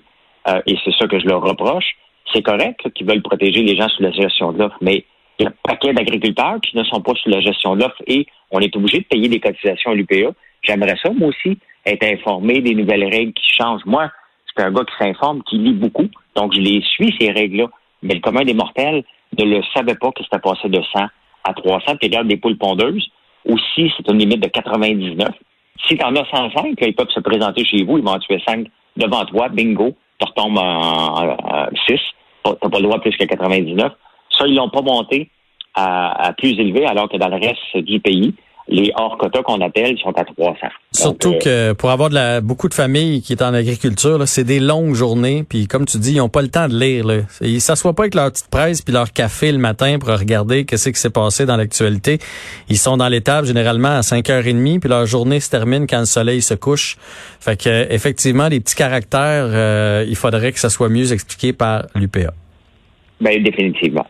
euh, 0.49 0.61
et 0.67 0.77
c'est 0.85 0.95
ça 0.99 1.07
que 1.07 1.19
je 1.19 1.27
leur 1.27 1.43
reproche. 1.43 1.97
C'est 2.33 2.43
correct 2.43 2.81
qu'ils 2.95 3.07
veulent 3.07 3.23
protéger 3.23 3.63
les 3.63 3.77
gens 3.77 3.89
sous 3.89 4.03
la 4.03 4.13
gestion 4.13 4.53
de 4.53 4.59
l'offre, 4.59 4.77
mais 4.81 5.05
il 5.43 5.47
y 5.47 5.47
a 5.47 5.51
un 5.51 5.55
paquet 5.65 5.93
d'agriculteurs 5.93 6.61
qui 6.61 6.77
ne 6.77 6.85
sont 6.85 7.01
pas 7.01 7.15
sous 7.15 7.29
la 7.29 7.41
gestion 7.41 7.75
de 7.75 7.81
l'offre 7.81 8.01
et 8.07 8.27
on 8.51 8.61
est 8.61 8.75
obligé 8.77 8.99
de 8.99 9.05
payer 9.05 9.29
des 9.29 9.41
cotisations 9.41 9.91
à 9.91 9.95
l'UPA. 9.95 10.33
J'aimerais 10.63 10.97
ça, 11.03 11.11
moi 11.11 11.29
aussi, 11.29 11.59
être 11.85 12.05
informé 12.05 12.61
des 12.61 12.75
nouvelles 12.75 13.05
règles 13.05 13.33
qui 13.33 13.53
changent. 13.59 13.85
Moi, 13.85 14.09
c'est 14.47 14.63
un 14.63 14.71
gars 14.71 14.85
qui 14.85 15.05
s'informe, 15.05 15.43
qui 15.43 15.59
lit 15.59 15.73
beaucoup, 15.73 16.09
donc 16.37 16.55
je 16.55 16.61
les 16.61 16.81
suis, 16.83 17.15
ces 17.19 17.33
règles-là. 17.33 17.67
Mais 18.03 18.15
le 18.15 18.21
commun 18.21 18.45
des 18.45 18.55
mortels 18.55 19.03
ne 19.37 19.45
le 19.45 19.63
savait 19.75 19.97
pas 19.97 20.13
que 20.13 20.23
c'était 20.23 20.39
passé 20.39 20.69
de 20.69 20.81
100 20.81 21.07
à 21.45 21.55
300. 21.55 21.97
Puis 21.97 22.09
regarde 22.09 22.29
des 22.29 22.37
poules 22.37 22.59
pondeuses, 22.59 23.11
aussi, 23.49 23.93
c'est 23.97 24.09
une 24.09 24.19
limite 24.19 24.41
de 24.41 24.49
99. 24.49 25.29
Si 25.89 25.97
tu 25.97 26.05
en 26.05 26.15
as 26.15 26.27
105, 26.27 26.77
ils 26.81 26.95
peuvent 26.95 27.11
se 27.11 27.21
présenter 27.21 27.65
chez 27.65 27.83
vous, 27.83 27.99
ils 27.99 28.05
vont 28.05 28.13
en 28.13 28.19
tuer 28.21 28.41
5 28.47 28.69
devant 28.97 29.25
toi, 29.25 29.49
bingo, 29.49 29.97
tu 30.21 30.27
retombes 30.29 30.59
en, 30.59 31.37
6. 31.87 31.99
Tu 32.45 32.51
n'as 32.51 32.55
pas 32.55 32.79
le 32.79 32.85
droit 32.85 33.01
plus 33.01 33.17
que 33.17 33.25
99. 33.25 33.93
Ça, 34.43 34.49
ils 34.49 34.55
l'ont 34.57 34.71
pas 34.71 34.83
monté 34.83 35.29
à, 35.75 36.33
plus 36.37 36.51
élevé, 36.51 36.85
alors 36.85 37.09
que 37.09 37.17
dans 37.17 37.29
le 37.29 37.37
reste 37.37 37.77
du 37.87 38.01
pays, 38.01 38.35
les 38.69 38.93
hors 38.97 39.17
quotas 39.19 39.43
qu'on 39.43 39.61
appelle 39.61 39.97
sont 39.99 40.17
à 40.17 40.25
300. 40.25 40.55
Surtout 40.93 41.35
euh, 41.47 41.73
que 41.73 41.73
pour 41.75 41.91
avoir 41.91 42.11
de 42.11 42.15
la, 42.15 42.41
beaucoup 42.41 42.69
de 42.69 42.75
familles 42.75 43.21
qui 43.21 43.33
est 43.33 43.43
en 43.43 43.53
agriculture, 43.55 44.27
c'est 44.27 44.45
des 44.45 44.61
longues 44.61 44.95
journées. 44.95 45.45
Puis 45.49 45.67
comme 45.67 45.85
tu 45.85 45.99
dis, 45.99 46.13
ils 46.13 46.19
n'ont 46.19 46.29
pas 46.29 46.43
le 46.43 46.49
temps 46.49 46.69
de 46.69 46.79
lire. 46.79 47.07
Là. 47.07 47.19
Ils 47.41 47.61
s'assoient 47.61 47.93
pas 47.93 48.05
avec 48.05 48.15
leur 48.15 48.31
petite 48.31 48.49
presse 48.51 48.81
puis 48.83 48.95
leur 48.95 49.13
café 49.13 49.51
le 49.51 49.59
matin 49.59 49.99
pour 49.99 50.11
regarder 50.11 50.65
qu'est-ce 50.65 50.91
qui 50.91 51.01
s'est 51.01 51.11
passé 51.11 51.45
dans 51.45 51.57
l'actualité. 51.57 52.19
Ils 52.69 52.79
sont 52.79 52.97
dans 52.97 53.09
l'étable 53.09 53.47
généralement 53.47 53.97
à 53.97 54.01
5h30 54.01 54.81
puis 54.81 54.89
leur 54.89 55.07
journée 55.07 55.41
se 55.41 55.51
termine 55.51 55.87
quand 55.87 56.01
le 56.01 56.07
soleil 56.07 56.41
se 56.41 56.55
couche. 56.55 56.97
Fait 57.41 57.61
que 57.61 57.93
effectivement, 57.93 58.49
les 58.49 58.61
petits 58.61 58.77
caractères, 58.77 59.49
euh, 59.49 60.05
il 60.09 60.17
faudrait 60.17 60.53
que 60.53 60.61
ça 60.61 60.71
soit 60.71 60.89
mieux 60.89 61.13
expliqué 61.13 61.53
par 61.53 61.87
l'UPA. 61.95 62.33
Ben, 63.21 63.43
définitivement. 63.43 64.07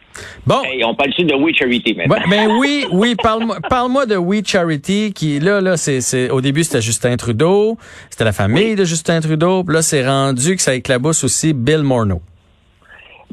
Bon. 0.47 0.63
on 0.85 0.95
parle-tu 0.95 1.25
de 1.25 1.35
We 1.35 1.55
Charity 1.57 1.95
maintenant? 1.95 2.17
ben 2.29 2.51
oui, 2.59 2.85
oui, 2.91 3.15
parle-moi 3.23 3.57
parle 3.69 4.07
de 4.07 4.17
We 4.17 4.43
Charity, 4.45 5.13
qui, 5.15 5.39
là, 5.41 5.61
là, 5.61 5.77
c'est, 5.77 6.31
au 6.31 6.41
début, 6.41 6.65
c'était 6.65 6.83
Justin 6.83 7.17
Trudeau, 7.17 7.77
c'était 8.11 8.25
la 8.25 8.33
famille 8.33 8.75
de 8.75 8.85
Justin 8.85 9.21
Trudeau, 9.21 9.65
puis 9.65 9.75
là, 9.75 9.83
c'est 9.83 10.07
rendu 10.07 10.57
que 10.57 10.63
ça 10.63 10.75
éclabousse 10.75 11.25
aussi 11.25 11.53
Bill 11.53 11.83
Morneau. 11.83 12.21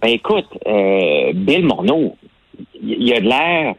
Ben, 0.02 0.10
écoute, 0.10 0.48
euh, 0.66 1.34
Bill 1.34 1.66
Morneau, 1.66 2.16
il 2.82 3.08
y 3.08 3.14
a 3.14 3.20
de 3.20 3.28
l'air, 3.28 3.76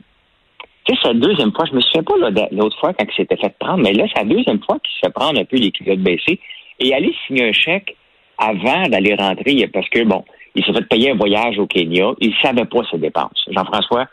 tu 0.84 0.94
sais, 0.94 1.00
c'est 1.02 1.08
la 1.08 1.14
deuxième 1.14 1.52
fois, 1.52 1.64
je 1.70 1.76
me 1.76 1.80
souviens 1.80 2.02
pas, 2.02 2.14
l'autre 2.52 2.78
fois, 2.78 2.92
quand 2.92 3.06
il 3.08 3.14
s'était 3.14 3.36
fait 3.36 3.54
prendre, 3.58 3.82
mais 3.82 3.92
là, 3.92 4.04
c'est 4.08 4.22
la 4.22 4.28
deuxième 4.28 4.60
fois 4.62 4.78
qu'il 4.80 4.92
se 4.92 5.06
fait 5.06 5.12
prendre 5.12 5.40
un 5.40 5.44
peu 5.44 5.56
les 5.56 5.70
culottes 5.70 6.00
baissées 6.00 6.38
et 6.78 6.94
aller 6.94 7.14
signer 7.26 7.48
un 7.48 7.52
chèque 7.52 7.96
avant 8.38 8.88
d'aller 8.88 9.14
rentrer, 9.14 9.68
parce 9.72 9.88
que, 9.88 10.02
bon, 10.04 10.24
il 10.54 10.64
s'est 10.64 10.72
fait 10.72 10.88
payer 10.88 11.10
un 11.10 11.16
voyage 11.16 11.58
au 11.58 11.66
Kenya. 11.66 12.12
Il 12.20 12.30
ne 12.30 12.34
savait 12.42 12.64
pas 12.64 12.80
ses 12.90 12.98
dépenses. 12.98 13.44
Jean-François, 13.50 14.06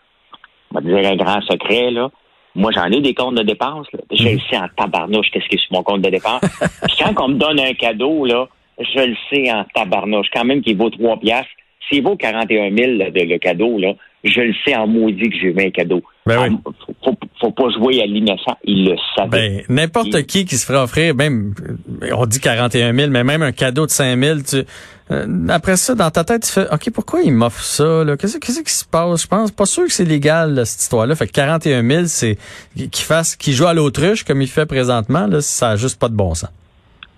on 0.72 0.76
va 0.76 0.82
dire 0.82 1.12
un 1.12 1.16
grand 1.16 1.42
secret, 1.42 1.92
là. 1.92 2.10
Moi, 2.56 2.72
j'en 2.72 2.86
ai 2.86 3.02
des 3.02 3.14
comptes 3.14 3.36
de 3.36 3.44
dépenses. 3.44 3.86
Là. 3.94 4.00
Je 4.12 4.24
le 4.24 4.32
mhm. 4.34 4.40
sais 4.50 4.58
en 4.58 4.68
tabarnouche 4.76 5.30
qu'est-ce 5.32 5.48
qui 5.48 5.56
est 5.56 5.60
sur 5.60 5.74
mon 5.74 5.84
compte 5.84 6.02
de 6.02 6.10
dépenses. 6.10 6.42
quand 7.00 7.14
on 7.24 7.28
me 7.30 7.36
donne 7.36 7.60
un 7.60 7.74
cadeau, 7.74 8.26
là, 8.26 8.48
je 8.80 9.00
le 9.00 9.16
sais 9.30 9.52
en 9.52 9.64
tabarnouche. 9.76 10.28
Quand 10.34 10.44
même 10.44 10.62
qu'il 10.62 10.78
vaut 10.78 10.90
3 10.90 11.18
piastres. 11.20 11.52
S'il 11.88 12.04
vaut 12.04 12.18
41 12.18 12.76
000 12.76 12.92
le 12.98 13.38
cadeau, 13.38 13.78
là, 13.78 13.94
je 14.28 14.42
le 14.42 14.54
sais 14.66 14.76
en 14.76 14.88
maudit 14.88 15.30
que 15.30 15.36
j'ai 15.36 15.48
eu 15.48 15.68
un 15.68 15.70
cadeau. 15.72 16.02
Ben 16.26 16.38
ah, 16.40 16.72
faut, 17.04 17.16
faut, 17.40 17.52
pas 17.52 17.70
jouer 17.70 18.02
à 18.02 18.06
l'innocent. 18.06 18.58
Il 18.64 18.86
le 18.86 18.96
savait. 19.16 19.30
Ben, 19.30 19.64
n'importe 19.70 20.24
qui 20.24 20.46
qui 20.46 20.58
se 20.58 20.66
ferait 20.66 20.80
offrir, 20.80 21.16
même, 21.16 21.54
on 22.14 22.26
dit 22.26 22.40
41 22.40 22.94
000, 22.94 23.10
mais 23.12 23.24
même 23.24 23.42
un 23.42 23.52
cadeau 23.52 23.86
de 23.86 23.92
5 23.92 24.20
000, 24.20 24.40
tu, 24.42 24.58
euh, 25.10 25.48
après 25.50 25.78
ça, 25.78 25.96
dans 25.96 26.12
ta 26.12 26.24
tête, 26.24 26.44
tu 26.44 26.52
fais, 26.52 26.68
OK, 26.72 26.92
pourquoi 26.94 27.22
il 27.22 27.32
m'offre 27.32 27.62
ça? 27.62 28.04
Qu'est-ce, 28.20 28.40
qu'est-ce 28.40 28.62
qui 28.62 28.74
se 28.74 28.86
passe? 28.86 29.24
Je 29.24 29.28
pense 29.28 29.52
pas 29.52 29.66
sûr 29.66 29.86
que 29.86 29.92
c'est 29.92 30.06
légal, 30.06 30.66
cette 30.66 30.82
histoire-là. 30.82 31.16
Fait 31.16 31.28
que 31.28 31.32
41 31.32 31.88
000, 31.88 32.04
c'est 32.08 32.38
qu'il 32.76 33.06
fasse, 33.06 33.36
qu'il 33.36 33.54
joue 33.54 33.68
à 33.68 33.74
l'autruche 33.74 34.24
comme 34.24 34.42
il 34.42 34.50
fait 34.50 34.66
présentement, 34.66 35.28
là, 35.28 35.42
ça 35.42 35.70
n'a 35.70 35.76
juste 35.78 36.00
pas 36.00 36.10
de 36.10 36.16
bon 36.16 36.34
sens. 36.34 36.52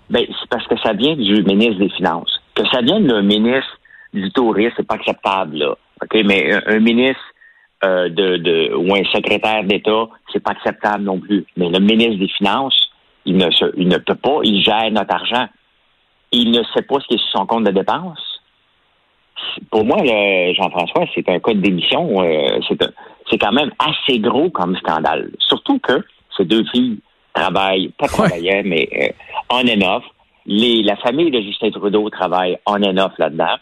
Ben, 0.08 0.22
c'est 0.28 0.48
parce 0.48 0.66
que 0.66 0.74
ça 0.82 0.92
vient 0.92 1.16
du 1.16 1.42
ministre 1.42 1.78
des 1.78 1.90
Finances. 1.90 2.40
Que 2.54 2.62
ça 2.72 2.80
vienne 2.80 3.06
le 3.06 3.22
ministre 3.22 3.79
du 4.12 4.30
tourisme, 4.32 4.74
c'est 4.76 4.86
pas 4.86 4.94
acceptable, 4.94 5.56
là. 5.58 5.74
OK, 6.02 6.18
mais 6.24 6.52
un, 6.66 6.80
ministre 6.80 7.22
euh, 7.84 8.08
de, 8.08 8.36
de, 8.38 8.74
ou 8.74 8.94
un 8.94 9.04
secrétaire 9.12 9.64
d'État, 9.64 10.08
c'est 10.32 10.42
pas 10.42 10.52
acceptable 10.52 11.04
non 11.04 11.20
plus. 11.20 11.44
Mais 11.56 11.68
le 11.68 11.78
ministre 11.78 12.18
des 12.18 12.28
Finances, 12.28 12.90
il 13.26 13.36
ne, 13.36 13.50
se, 13.50 13.66
il 13.76 13.88
ne 13.88 13.98
peut 13.98 14.14
pas, 14.14 14.38
il 14.42 14.62
gère 14.62 14.90
notre 14.90 15.14
argent 15.14 15.46
il 16.32 16.50
ne 16.50 16.62
sait 16.74 16.82
pas 16.82 16.96
ce 17.00 17.06
qui 17.06 17.14
est 17.14 17.18
sur 17.18 17.40
son 17.40 17.46
compte 17.46 17.64
de 17.64 17.72
dépenses. 17.72 18.40
Pour 19.70 19.84
moi, 19.84 19.98
Jean-François, 20.54 21.06
c'est 21.14 21.28
un 21.28 21.40
cas 21.40 21.54
de 21.54 21.60
démission. 21.60 22.22
Euh, 22.22 22.60
c'est 23.28 23.38
quand 23.38 23.52
même 23.52 23.70
assez 23.78 24.18
gros 24.18 24.50
comme 24.50 24.76
scandale. 24.76 25.30
Surtout 25.38 25.78
que 25.78 26.04
ces 26.36 26.44
deux 26.44 26.64
filles 26.64 26.98
travaillent, 27.32 27.88
pas 27.98 28.06
travaillaient, 28.06 28.62
mais 28.62 28.88
euh, 28.94 29.08
on 29.50 29.66
and 29.66 29.96
off. 29.96 30.04
Les, 30.46 30.82
la 30.82 30.96
famille 30.96 31.30
de 31.30 31.40
Justin 31.40 31.70
Trudeau 31.70 32.08
travaille 32.10 32.58
on 32.66 32.82
and 32.82 32.98
off 32.98 33.12
là-dedans. 33.18 33.56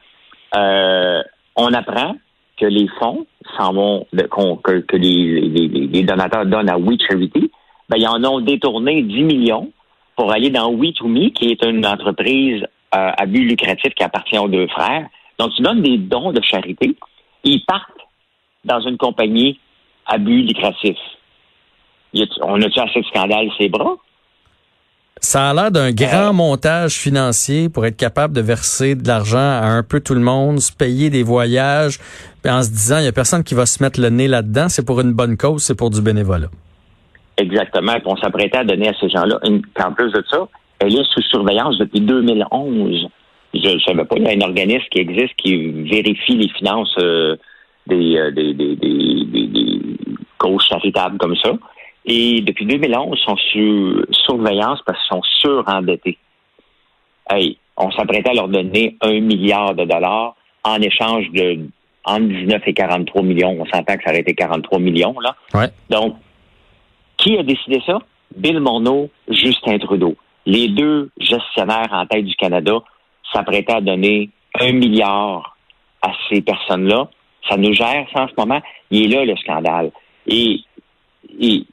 Euh, 0.54 1.22
on 1.56 1.72
apprend 1.72 2.16
que 2.56 2.66
les 2.66 2.88
fonds 2.98 3.26
s'en 3.56 3.72
vont, 3.72 4.06
que, 4.12 4.96
les, 4.96 6.02
donateurs 6.02 6.46
donnent 6.46 6.70
à 6.70 6.78
We 6.78 6.98
Charity, 7.08 7.50
ben, 7.88 7.96
ils 7.98 8.08
en 8.08 8.22
ont 8.24 8.40
détourné 8.40 9.02
10 9.02 9.22
millions 9.22 9.70
pour 10.16 10.32
aller 10.32 10.50
dans 10.50 10.70
We 10.70 10.92
to 10.94 11.06
Me, 11.06 11.30
qui 11.30 11.50
est 11.50 11.64
une 11.64 11.86
entreprise 11.86 12.62
euh, 12.94 13.10
à 13.16 13.26
but 13.26 13.44
lucratif 13.44 13.94
qui 13.94 14.02
appartient 14.02 14.38
aux 14.38 14.48
deux 14.48 14.66
frères. 14.68 15.06
Donc, 15.38 15.52
tu 15.54 15.62
donnes 15.62 15.82
des 15.82 15.98
dons 15.98 16.32
de 16.32 16.42
charité, 16.42 16.96
ils 17.44 17.64
partent 17.64 17.90
dans 18.64 18.80
une 18.80 18.96
compagnie 18.96 19.60
à 20.06 20.18
but 20.18 20.42
lucratif. 20.42 20.96
on 22.42 22.60
a-tu 22.60 22.80
assez 22.80 23.00
de 23.00 23.06
scandale 23.06 23.48
ces 23.58 23.68
bras? 23.68 23.96
Ça 25.30 25.50
a 25.50 25.52
l'air 25.52 25.70
d'un 25.70 25.92
grand 25.92 26.30
euh. 26.30 26.32
montage 26.32 26.94
financier 26.94 27.68
pour 27.68 27.84
être 27.84 27.98
capable 27.98 28.34
de 28.34 28.40
verser 28.40 28.94
de 28.94 29.06
l'argent 29.06 29.36
à 29.36 29.66
un 29.66 29.82
peu 29.82 30.00
tout 30.00 30.14
le 30.14 30.22
monde, 30.22 30.58
se 30.58 30.72
payer 30.72 31.10
des 31.10 31.22
voyages, 31.22 31.98
en 32.46 32.62
se 32.62 32.70
disant, 32.70 32.96
il 32.96 33.02
n'y 33.02 33.08
a 33.08 33.12
personne 33.12 33.44
qui 33.44 33.54
va 33.54 33.66
se 33.66 33.82
mettre 33.82 34.00
le 34.00 34.08
nez 34.08 34.26
là-dedans, 34.26 34.70
c'est 34.70 34.86
pour 34.86 35.02
une 35.02 35.12
bonne 35.12 35.36
cause, 35.36 35.62
c'est 35.62 35.76
pour 35.76 35.90
du 35.90 36.00
bénévolat. 36.00 36.48
Exactement. 37.36 37.92
Puis 37.92 38.06
on 38.06 38.16
s'apprêtait 38.16 38.56
à 38.56 38.64
donner 38.64 38.88
à 38.88 38.94
ces 38.98 39.10
gens-là. 39.10 39.38
En 39.84 39.92
plus 39.92 40.10
de 40.12 40.24
ça, 40.30 40.48
elle 40.78 40.96
est 40.98 41.04
sous 41.12 41.20
surveillance 41.20 41.76
depuis 41.76 42.00
2011. 42.00 43.08
Je 43.52 43.68
ne 43.68 43.78
savais 43.80 44.06
pas, 44.06 44.16
il 44.16 44.22
y 44.22 44.28
a 44.28 44.30
un 44.30 44.48
organisme 44.48 44.86
qui 44.90 45.00
existe 45.00 45.34
qui 45.36 45.58
vérifie 45.90 46.38
les 46.38 46.48
finances 46.56 46.96
euh, 47.02 47.36
euh, 47.92 48.30
des, 48.30 48.54
des, 48.54 48.76
des, 48.76 49.26
des, 49.26 49.80
causes 50.38 50.64
charitables 50.70 51.18
comme 51.18 51.36
ça. 51.36 51.50
Et 52.10 52.40
depuis 52.40 52.64
2011, 52.64 53.18
ils 53.18 53.22
sont 53.22 53.36
sous 53.36 54.02
surveillance 54.24 54.80
parce 54.86 54.98
qu'ils 54.98 55.16
sont 55.16 55.22
surendettés. 55.42 56.16
Hey, 57.30 57.58
on 57.76 57.90
s'apprêtait 57.90 58.30
à 58.30 58.34
leur 58.34 58.48
donner 58.48 58.96
un 59.02 59.20
milliard 59.20 59.74
de 59.74 59.84
dollars 59.84 60.34
en 60.64 60.80
échange 60.80 61.30
de 61.32 61.68
entre 62.04 62.26
19 62.26 62.62
et 62.66 62.72
43 62.72 63.22
millions. 63.22 63.56
On 63.60 63.66
s'entend 63.66 63.96
que 63.96 64.04
ça 64.04 64.10
aurait 64.10 64.20
été 64.20 64.34
43 64.34 64.78
millions, 64.78 65.20
là. 65.20 65.36
Ouais. 65.52 65.68
Donc, 65.90 66.16
qui 67.18 67.36
a 67.36 67.42
décidé 67.42 67.82
ça? 67.84 67.98
Bill 68.34 68.60
Morneau, 68.60 69.10
Justin 69.28 69.78
Trudeau. 69.78 70.16
Les 70.46 70.68
deux 70.68 71.10
gestionnaires 71.20 71.88
en 71.90 72.06
tête 72.06 72.24
du 72.24 72.34
Canada 72.36 72.78
s'apprêtaient 73.30 73.74
à 73.74 73.82
donner 73.82 74.30
un 74.58 74.72
milliard 74.72 75.58
à 76.00 76.12
ces 76.30 76.40
personnes-là. 76.40 77.10
Ça 77.50 77.58
nous 77.58 77.74
gère, 77.74 78.06
ça, 78.14 78.22
en 78.22 78.28
ce 78.28 78.34
moment. 78.38 78.62
Il 78.90 79.12
est 79.12 79.16
là, 79.16 79.24
le 79.26 79.36
scandale. 79.36 79.90
Et, 80.26 80.60
et 81.38 81.64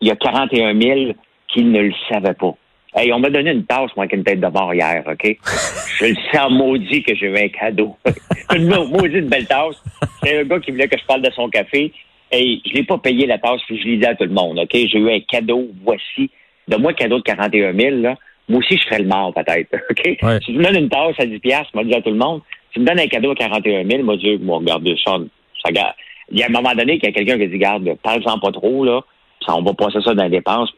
il 0.00 0.08
y 0.08 0.10
a 0.10 0.16
41 0.16 0.80
000 0.80 1.12
qui 1.48 1.64
ne 1.64 1.82
le 1.82 1.92
savaient 2.08 2.34
pas. 2.34 2.54
Hey, 2.94 3.12
on 3.12 3.20
m'a 3.20 3.30
donné 3.30 3.52
une 3.52 3.64
tasse, 3.64 3.90
moi, 3.96 4.04
avec 4.04 4.14
une 4.14 4.24
tête 4.24 4.40
de 4.40 4.46
mort 4.48 4.74
hier, 4.74 5.04
OK? 5.06 5.24
Je 5.98 6.06
le 6.06 6.16
sens 6.32 6.50
maudit 6.50 7.02
que 7.02 7.14
j'ai 7.14 7.26
eu 7.26 7.36
un 7.36 7.48
cadeau. 7.48 7.96
une 8.54 8.66
maudite 8.66 9.28
belle 9.28 9.46
tasse. 9.46 9.80
C'est 10.22 10.40
un 10.40 10.44
gars 10.44 10.58
qui 10.58 10.72
voulait 10.72 10.88
que 10.88 10.98
je 10.98 11.04
parle 11.04 11.22
de 11.22 11.30
son 11.30 11.48
café. 11.48 11.92
Et 12.32 12.60
je 12.64 12.72
l'ai 12.74 12.84
pas 12.84 12.98
payé 12.98 13.26
la 13.26 13.38
tasse, 13.38 13.60
puis 13.66 13.80
je 13.80 13.86
l'ai 13.86 13.96
dit 13.98 14.06
à 14.06 14.14
tout 14.14 14.24
le 14.24 14.30
monde, 14.30 14.58
OK? 14.58 14.72
J'ai 14.72 14.98
eu 14.98 15.10
un 15.10 15.20
cadeau, 15.20 15.68
voici. 15.84 16.30
De 16.68 16.76
moi, 16.76 16.92
cadeau 16.92 17.18
de 17.18 17.22
41 17.22 17.74
000, 17.74 17.96
là. 17.96 18.16
Moi 18.48 18.58
aussi, 18.58 18.76
je 18.76 18.84
ferais 18.84 19.02
le 19.02 19.08
mort, 19.08 19.32
peut-être, 19.34 19.74
OK? 19.90 20.18
Ouais. 20.22 20.38
Si 20.40 20.52
tu 20.52 20.58
me 20.58 20.64
donnes 20.64 20.82
une 20.82 20.88
tasse 20.88 21.14
à 21.18 21.26
10 21.26 21.38
piastres, 21.38 21.70
je 21.74 21.86
dis 21.86 21.94
à 21.94 22.02
tout 22.02 22.10
le 22.10 22.16
monde. 22.16 22.40
Si 22.68 22.74
tu 22.74 22.80
me 22.80 22.86
donnes 22.86 23.00
un 23.00 23.06
cadeau 23.06 23.32
à 23.32 23.34
41 23.34 23.88
000, 23.88 24.02
moi, 24.02 24.14
je 24.14 24.36
dis, 24.36 24.38
moi, 24.42 24.58
regarde, 24.58 24.88
ça, 25.04 25.18
ça. 25.64 25.94
Il 26.32 26.38
y 26.38 26.42
a 26.42 26.46
un 26.46 26.50
moment 26.50 26.74
donné 26.74 26.98
qu'il 26.98 27.08
y 27.08 27.12
a 27.12 27.12
quelqu'un 27.12 27.36
qui 27.36 27.44
a 27.44 27.46
dit, 27.46 27.58
garde, 27.58 27.88
parle-en 28.02 28.38
pas 28.38 28.52
trop, 28.52 28.84
là. 28.84 29.02
Ça, 29.46 29.54
on 29.56 29.62
va 29.62 29.72
passer 29.74 30.00
ça 30.02 30.14
dans 30.14 30.24
les 30.24 30.30
dépenses. 30.30 30.70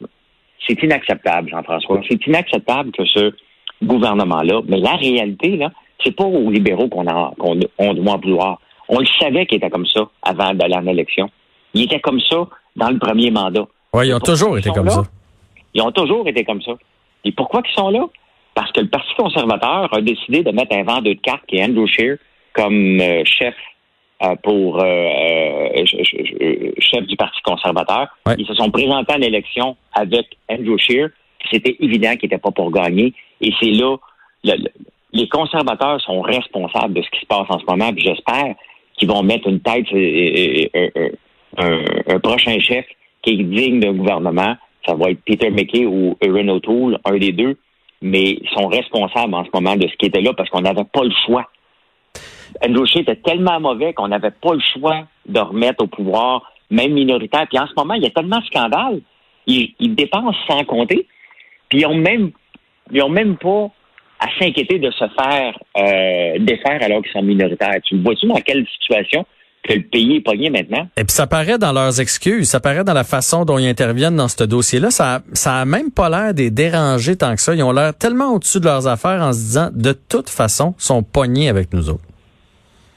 C'est 0.66 0.80
inacceptable, 0.82 1.50
Jean-François. 1.50 2.00
C'est 2.08 2.24
inacceptable 2.26 2.92
que 2.92 3.04
ce 3.04 3.32
gouvernement-là, 3.82 4.60
mais 4.68 4.78
la 4.78 4.94
réalité, 4.96 5.56
là, 5.56 5.70
c'est 6.04 6.14
pas 6.14 6.24
aux 6.24 6.50
libéraux 6.50 6.88
qu'on 6.88 7.06
a- 7.06 7.32
qu'on 7.38 7.58
on 7.78 7.94
doit 7.94 8.12
en 8.14 8.18
vouloir. 8.18 8.60
On 8.88 8.98
le 8.98 9.06
savait 9.20 9.46
qu'il 9.46 9.58
était 9.58 9.70
comme 9.70 9.86
ça 9.86 10.02
avant 10.22 10.54
d'aller 10.54 10.74
en 10.76 10.86
élection. 10.86 11.30
Il 11.74 11.82
était 11.84 12.00
comme 12.00 12.20
ça 12.20 12.46
dans 12.76 12.90
le 12.90 12.98
premier 12.98 13.30
mandat. 13.30 13.66
Oui, 13.94 14.08
ils 14.08 14.14
ont 14.14 14.20
toujours 14.20 14.56
été 14.58 14.70
comme 14.70 14.86
là? 14.86 14.90
ça. 14.92 15.02
Ils 15.74 15.82
ont 15.82 15.92
toujours 15.92 16.26
été 16.28 16.44
comme 16.44 16.62
ça. 16.62 16.72
Et 17.24 17.32
pourquoi 17.32 17.62
ils 17.64 17.74
sont 17.74 17.90
là? 17.90 18.04
Parce 18.54 18.70
que 18.72 18.80
le 18.80 18.88
Parti 18.88 19.14
conservateur 19.16 19.88
a 19.94 20.00
décidé 20.00 20.42
de 20.42 20.50
mettre 20.50 20.76
un 20.76 20.82
vendeur 20.82 21.14
de 21.14 21.20
cartes 21.20 21.44
qui 21.48 21.56
est 21.56 21.64
Andrew 21.64 21.86
Scheer 21.86 22.18
comme 22.52 23.00
euh, 23.00 23.22
chef 23.24 23.54
pour 24.42 24.80
euh, 24.80 24.84
euh, 24.84 25.68
ch- 25.74 25.96
ch- 26.04 26.26
ch- 26.38 26.72
chef 26.78 27.06
du 27.06 27.16
Parti 27.16 27.40
conservateur. 27.42 28.06
Ouais. 28.26 28.34
Ils 28.38 28.46
se 28.46 28.54
sont 28.54 28.70
présentés 28.70 29.14
en 29.14 29.20
élection 29.20 29.76
avec 29.92 30.26
Andrew 30.48 30.76
Scheer. 30.78 31.08
C'était 31.50 31.76
évident 31.80 32.10
qu'il 32.16 32.28
n'était 32.30 32.38
pas 32.38 32.50
pour 32.52 32.70
gagner. 32.70 33.12
Et 33.40 33.52
c'est 33.60 33.70
là, 33.70 33.96
le- 34.44 34.56
le- 34.62 34.70
les 35.12 35.28
conservateurs 35.28 36.00
sont 36.00 36.20
responsables 36.20 36.94
de 36.94 37.02
ce 37.02 37.10
qui 37.10 37.20
se 37.20 37.26
passe 37.26 37.46
en 37.48 37.58
ce 37.58 37.64
moment. 37.68 37.90
J'espère 37.96 38.54
qu'ils 38.96 39.08
vont 39.08 39.22
mettre 39.22 39.48
une 39.48 39.60
tête, 39.60 39.86
euh, 39.92 40.66
euh, 40.76 40.88
euh, 40.96 41.08
un, 41.58 42.14
un 42.14 42.20
prochain 42.20 42.58
chef 42.60 42.86
qui 43.22 43.30
est 43.32 43.42
digne 43.42 43.80
d'un 43.80 43.92
gouvernement. 43.92 44.54
Ça 44.86 44.94
va 44.94 45.10
être 45.10 45.20
Peter 45.24 45.50
McKay 45.50 45.86
ou 45.86 46.16
Erin 46.20 46.48
O'Toole, 46.48 46.98
un 47.04 47.16
des 47.18 47.32
deux. 47.32 47.56
Mais 48.04 48.30
ils 48.40 48.48
sont 48.54 48.66
responsables 48.66 49.32
en 49.34 49.44
ce 49.44 49.50
moment 49.54 49.76
de 49.76 49.86
ce 49.86 49.94
qui 49.96 50.06
était 50.06 50.20
là 50.20 50.32
parce 50.36 50.48
qu'on 50.50 50.62
n'avait 50.62 50.82
pas 50.92 51.04
le 51.04 51.12
choix. 51.26 51.46
Andrew 52.64 52.86
Scheer 52.86 53.02
était 53.02 53.16
tellement 53.16 53.60
mauvais 53.60 53.92
qu'on 53.92 54.08
n'avait 54.08 54.30
pas 54.30 54.54
le 54.54 54.62
choix 54.72 55.06
de 55.26 55.40
remettre 55.40 55.84
au 55.84 55.86
pouvoir, 55.86 56.52
même 56.70 56.92
minoritaire. 56.92 57.46
Puis 57.48 57.58
en 57.58 57.66
ce 57.66 57.72
moment, 57.76 57.94
il 57.94 58.02
y 58.02 58.06
a 58.06 58.10
tellement 58.10 58.38
de 58.38 58.44
scandales. 58.46 59.00
Ils, 59.46 59.74
ils 59.80 59.94
dépensent 59.94 60.36
sans 60.48 60.64
compter. 60.64 61.06
Puis 61.68 61.80
ils 61.80 61.86
ont 61.86 61.94
même, 61.94 62.30
ils 62.92 63.04
même 63.10 63.36
pas 63.36 63.70
à 64.20 64.26
s'inquiéter 64.38 64.78
de 64.78 64.90
se 64.90 65.04
faire 65.18 65.58
euh, 65.76 66.38
défaire 66.38 66.78
alors 66.82 67.02
qu'ils 67.02 67.12
sont 67.12 67.22
minoritaires. 67.22 67.74
Tu 67.82 67.98
vois-tu 67.98 68.26
dans 68.26 68.36
quelle 68.36 68.64
situation 68.80 69.26
que 69.64 69.74
le 69.74 69.82
pays 69.82 70.16
est 70.16 70.20
pogné 70.20 70.50
maintenant? 70.50 70.88
Et 70.96 71.04
puis 71.04 71.12
ça 71.12 71.26
paraît 71.26 71.58
dans 71.58 71.72
leurs 71.72 72.00
excuses, 72.00 72.48
ça 72.48 72.60
paraît 72.60 72.84
dans 72.84 72.94
la 72.94 73.04
façon 73.04 73.44
dont 73.44 73.58
ils 73.58 73.68
interviennent 73.68 74.16
dans 74.16 74.28
ce 74.28 74.44
dossier-là. 74.44 74.90
Ça, 74.90 75.22
ça 75.32 75.56
a 75.56 75.64
même 75.64 75.90
pas 75.90 76.08
l'air 76.08 76.34
des 76.34 76.50
déranger 76.50 77.16
tant 77.16 77.34
que 77.34 77.40
ça. 77.40 77.54
Ils 77.54 77.62
ont 77.62 77.72
l'air 77.72 77.96
tellement 77.96 78.34
au-dessus 78.34 78.60
de 78.60 78.66
leurs 78.66 78.86
affaires 78.86 79.22
en 79.22 79.32
se 79.32 79.38
disant, 79.38 79.70
de 79.72 79.92
toute 79.92 80.28
façon, 80.28 80.74
sont 80.78 81.02
pognés 81.02 81.48
avec 81.48 81.72
nous 81.72 81.90
autres. 81.90 82.04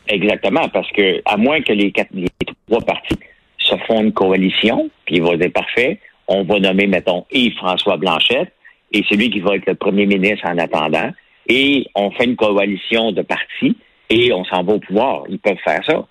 Exactement, 0.08 0.68
parce 0.70 0.90
que 0.92 1.22
à 1.26 1.38
moins 1.38 1.62
que 1.62 1.74
les, 1.74 1.92
quatre, 1.92 2.12
les 2.14 2.28
trois 2.68 2.82
partis 2.82 3.18
se 3.58 3.76
font 3.88 4.02
une 4.02 4.14
coalition, 4.14 4.90
puis 5.06 5.16
il 5.16 5.24
va 5.24 5.36
dire 5.36 5.52
parfait, 5.52 6.00
on 6.28 6.44
va 6.44 6.60
nommer, 6.60 6.88
mettons, 6.88 7.26
Yves-François 7.32 7.98
Blanchette, 7.98 8.52
et 8.92 9.04
celui 9.10 9.30
qui 9.30 9.40
va 9.40 9.56
être 9.56 9.66
le 9.66 9.76
premier 9.76 10.06
ministre 10.06 10.48
en 10.48 10.58
attendant, 10.58 11.12
et 11.48 11.88
on 11.96 12.12
fait 12.12 12.26
une 12.26 12.36
coalition 12.36 13.12
de 13.12 13.22
partis, 13.22 13.76
et 14.10 14.32
on 14.32 14.46
s'en 14.46 14.64
va 14.64 14.74
au 14.74 14.80
pouvoir. 14.80 15.24
Ils 15.30 15.40
peuvent 15.40 15.58
faire 15.64 15.84
ça. 15.86 16.06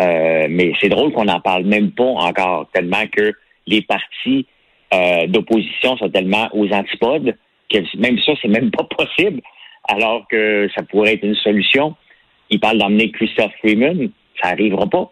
Euh, 0.00 0.46
mais 0.48 0.72
c'est 0.80 0.88
drôle 0.88 1.12
qu'on 1.12 1.24
n'en 1.24 1.40
parle 1.40 1.64
même 1.64 1.92
pas 1.92 2.04
encore, 2.04 2.68
tellement 2.72 3.06
que 3.06 3.32
les 3.66 3.82
partis 3.82 4.46
euh, 4.92 5.26
d'opposition 5.26 5.96
sont 5.96 6.08
tellement 6.08 6.48
aux 6.52 6.68
antipodes 6.72 7.36
que 7.70 7.78
même 7.98 8.18
ça, 8.20 8.32
c'est 8.40 8.48
même 8.48 8.70
pas 8.70 8.84
possible, 8.84 9.40
alors 9.88 10.26
que 10.28 10.68
ça 10.74 10.82
pourrait 10.82 11.14
être 11.14 11.24
une 11.24 11.36
solution. 11.36 11.94
Ils 12.50 12.60
parlent 12.60 12.78
d'emmener 12.78 13.10
Christophe 13.10 13.52
Freeman, 13.60 14.10
ça 14.40 14.50
n'arrivera 14.50 14.86
pas. 14.86 15.10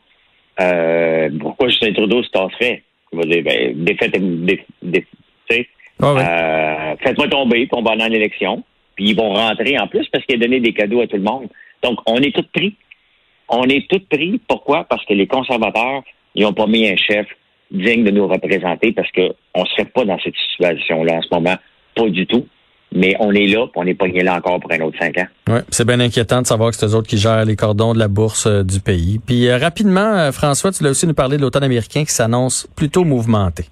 Euh, 0.60 1.30
pourquoi 1.40 1.68
Justin 1.68 1.92
Trudeau 1.92 2.22
se 2.22 2.30
tasserait? 2.30 2.82
Il 3.12 3.18
va 3.18 3.24
dire, 3.24 3.42
ben, 3.42 3.84
défaite, 3.84 4.18
Ah 6.00 6.06
euh, 6.06 6.96
faites-moi 7.02 7.28
tomber, 7.28 7.66
puis 7.66 7.78
on 7.78 7.82
va 7.82 7.92
aller 7.92 8.04
en 8.04 8.12
élection. 8.12 8.64
Puis 8.96 9.10
ils 9.10 9.16
vont 9.16 9.32
rentrer 9.32 9.78
en 9.78 9.86
plus 9.86 10.06
parce 10.08 10.24
qu'il 10.24 10.36
a 10.36 10.38
donné 10.38 10.60
des 10.60 10.72
cadeaux 10.72 11.00
à 11.00 11.06
tout 11.06 11.16
le 11.16 11.22
monde. 11.22 11.48
Donc, 11.82 11.98
on 12.06 12.16
est 12.18 12.34
tous 12.34 12.46
pris. 12.52 12.74
On 13.48 13.64
est 13.64 13.88
tous 13.88 14.02
pris. 14.10 14.40
Pourquoi? 14.46 14.84
Parce 14.84 15.04
que 15.04 15.14
les 15.14 15.26
conservateurs, 15.26 16.02
ils 16.34 16.42
n'ont 16.44 16.52
pas 16.52 16.66
mis 16.66 16.88
un 16.88 16.96
chef 16.96 17.26
digne 17.70 18.04
de 18.04 18.10
nous 18.10 18.28
représenter 18.28 18.92
parce 18.92 19.10
qu'on 19.12 19.60
ne 19.60 19.66
serait 19.66 19.86
pas 19.86 20.04
dans 20.04 20.18
cette 20.20 20.36
situation-là 20.36 21.14
en 21.14 21.22
ce 21.22 21.28
moment. 21.32 21.56
Pas 21.94 22.08
du 22.08 22.26
tout. 22.26 22.46
Mais 22.94 23.16
on 23.20 23.32
est 23.32 23.46
là, 23.46 23.66
puis 23.66 23.74
on 23.76 23.86
est 23.86 23.94
pogné 23.94 24.22
là 24.22 24.36
encore 24.36 24.60
pour 24.60 24.70
un 24.72 24.80
autre 24.80 24.98
cinq 24.98 25.18
ans. 25.18 25.26
Ouais, 25.48 25.62
c'est 25.70 25.86
bien 25.86 26.00
inquiétant 26.00 26.42
de 26.42 26.46
savoir 26.46 26.70
que 26.70 26.76
c'est 26.76 26.86
eux 26.86 26.94
autres 26.94 27.08
qui 27.08 27.18
gèrent 27.18 27.44
les 27.44 27.56
cordons 27.56 27.94
de 27.94 27.98
la 27.98 28.08
bourse 28.08 28.46
euh, 28.46 28.62
du 28.62 28.80
pays. 28.80 29.20
Puis 29.24 29.48
euh, 29.48 29.58
rapidement, 29.58 30.00
euh, 30.00 30.32
François, 30.32 30.72
tu 30.72 30.82
l'as 30.82 30.90
aussi 30.90 31.06
nous 31.06 31.14
parler 31.14 31.36
de 31.36 31.42
l'automne 31.42 31.64
américain 31.64 32.04
qui 32.04 32.12
s'annonce 32.12 32.66
plutôt 32.76 33.04
mouvementé. 33.04 33.66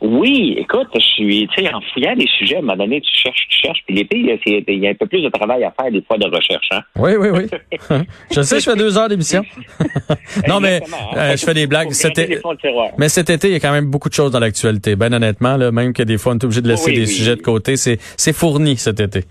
Oui, 0.00 0.54
écoute, 0.58 0.86
je 0.94 1.00
suis, 1.00 1.48
tu 1.48 1.62
sais, 1.62 1.74
en 1.74 1.80
fouillant 1.92 2.14
des 2.14 2.26
sujets, 2.38 2.56
à 2.56 2.58
un 2.58 2.62
moment 2.62 2.76
donné, 2.76 3.00
tu 3.00 3.10
cherches, 3.12 3.46
tu 3.48 3.58
cherches, 3.62 3.80
puis 3.86 3.96
l'été, 3.96 4.16
il 4.16 4.78
y 4.78 4.86
a 4.86 4.90
un 4.90 4.94
peu 4.94 5.06
plus 5.06 5.22
de 5.22 5.28
travail 5.28 5.64
à 5.64 5.72
faire 5.72 5.90
des 5.90 6.02
fois 6.02 6.16
de 6.18 6.26
recherche, 6.26 6.68
hein. 6.70 6.82
Oui, 6.96 7.12
oui, 7.18 7.28
oui. 7.30 7.46
je 8.32 8.42
sais, 8.42 8.60
je 8.60 8.70
fais 8.70 8.76
deux 8.76 8.96
heures 8.96 9.08
d'émission. 9.08 9.42
non, 10.48 10.60
mais 10.60 10.80
hein. 10.84 11.16
euh, 11.16 11.36
je 11.36 11.44
fais 11.44 11.54
des 11.54 11.66
blagues. 11.66 11.90
C'était- 11.90 12.26
les. 12.26 12.38
Mais 12.96 13.08
cet 13.08 13.30
été, 13.30 13.48
il 13.48 13.52
y 13.52 13.56
a 13.56 13.60
quand 13.60 13.72
même 13.72 13.86
beaucoup 13.90 14.08
de 14.08 14.14
choses 14.14 14.30
dans 14.30 14.40
l'actualité. 14.40 14.94
Ben 14.94 15.12
honnêtement, 15.12 15.56
là, 15.56 15.72
même 15.72 15.92
que 15.92 16.02
des 16.02 16.18
fois, 16.18 16.32
on 16.32 16.38
est 16.38 16.44
obligé 16.44 16.60
de 16.62 16.68
laisser 16.68 16.90
Oui, 16.90 16.96
des 16.96 17.06
oui. 17.06 17.08
sujets 17.08 17.36
de 17.36 17.42
côté, 17.42 17.76
c'est 17.76 17.98
c'est 18.16 18.32
fourni 18.32 18.76
cet 18.76 19.00
été. 19.00 19.24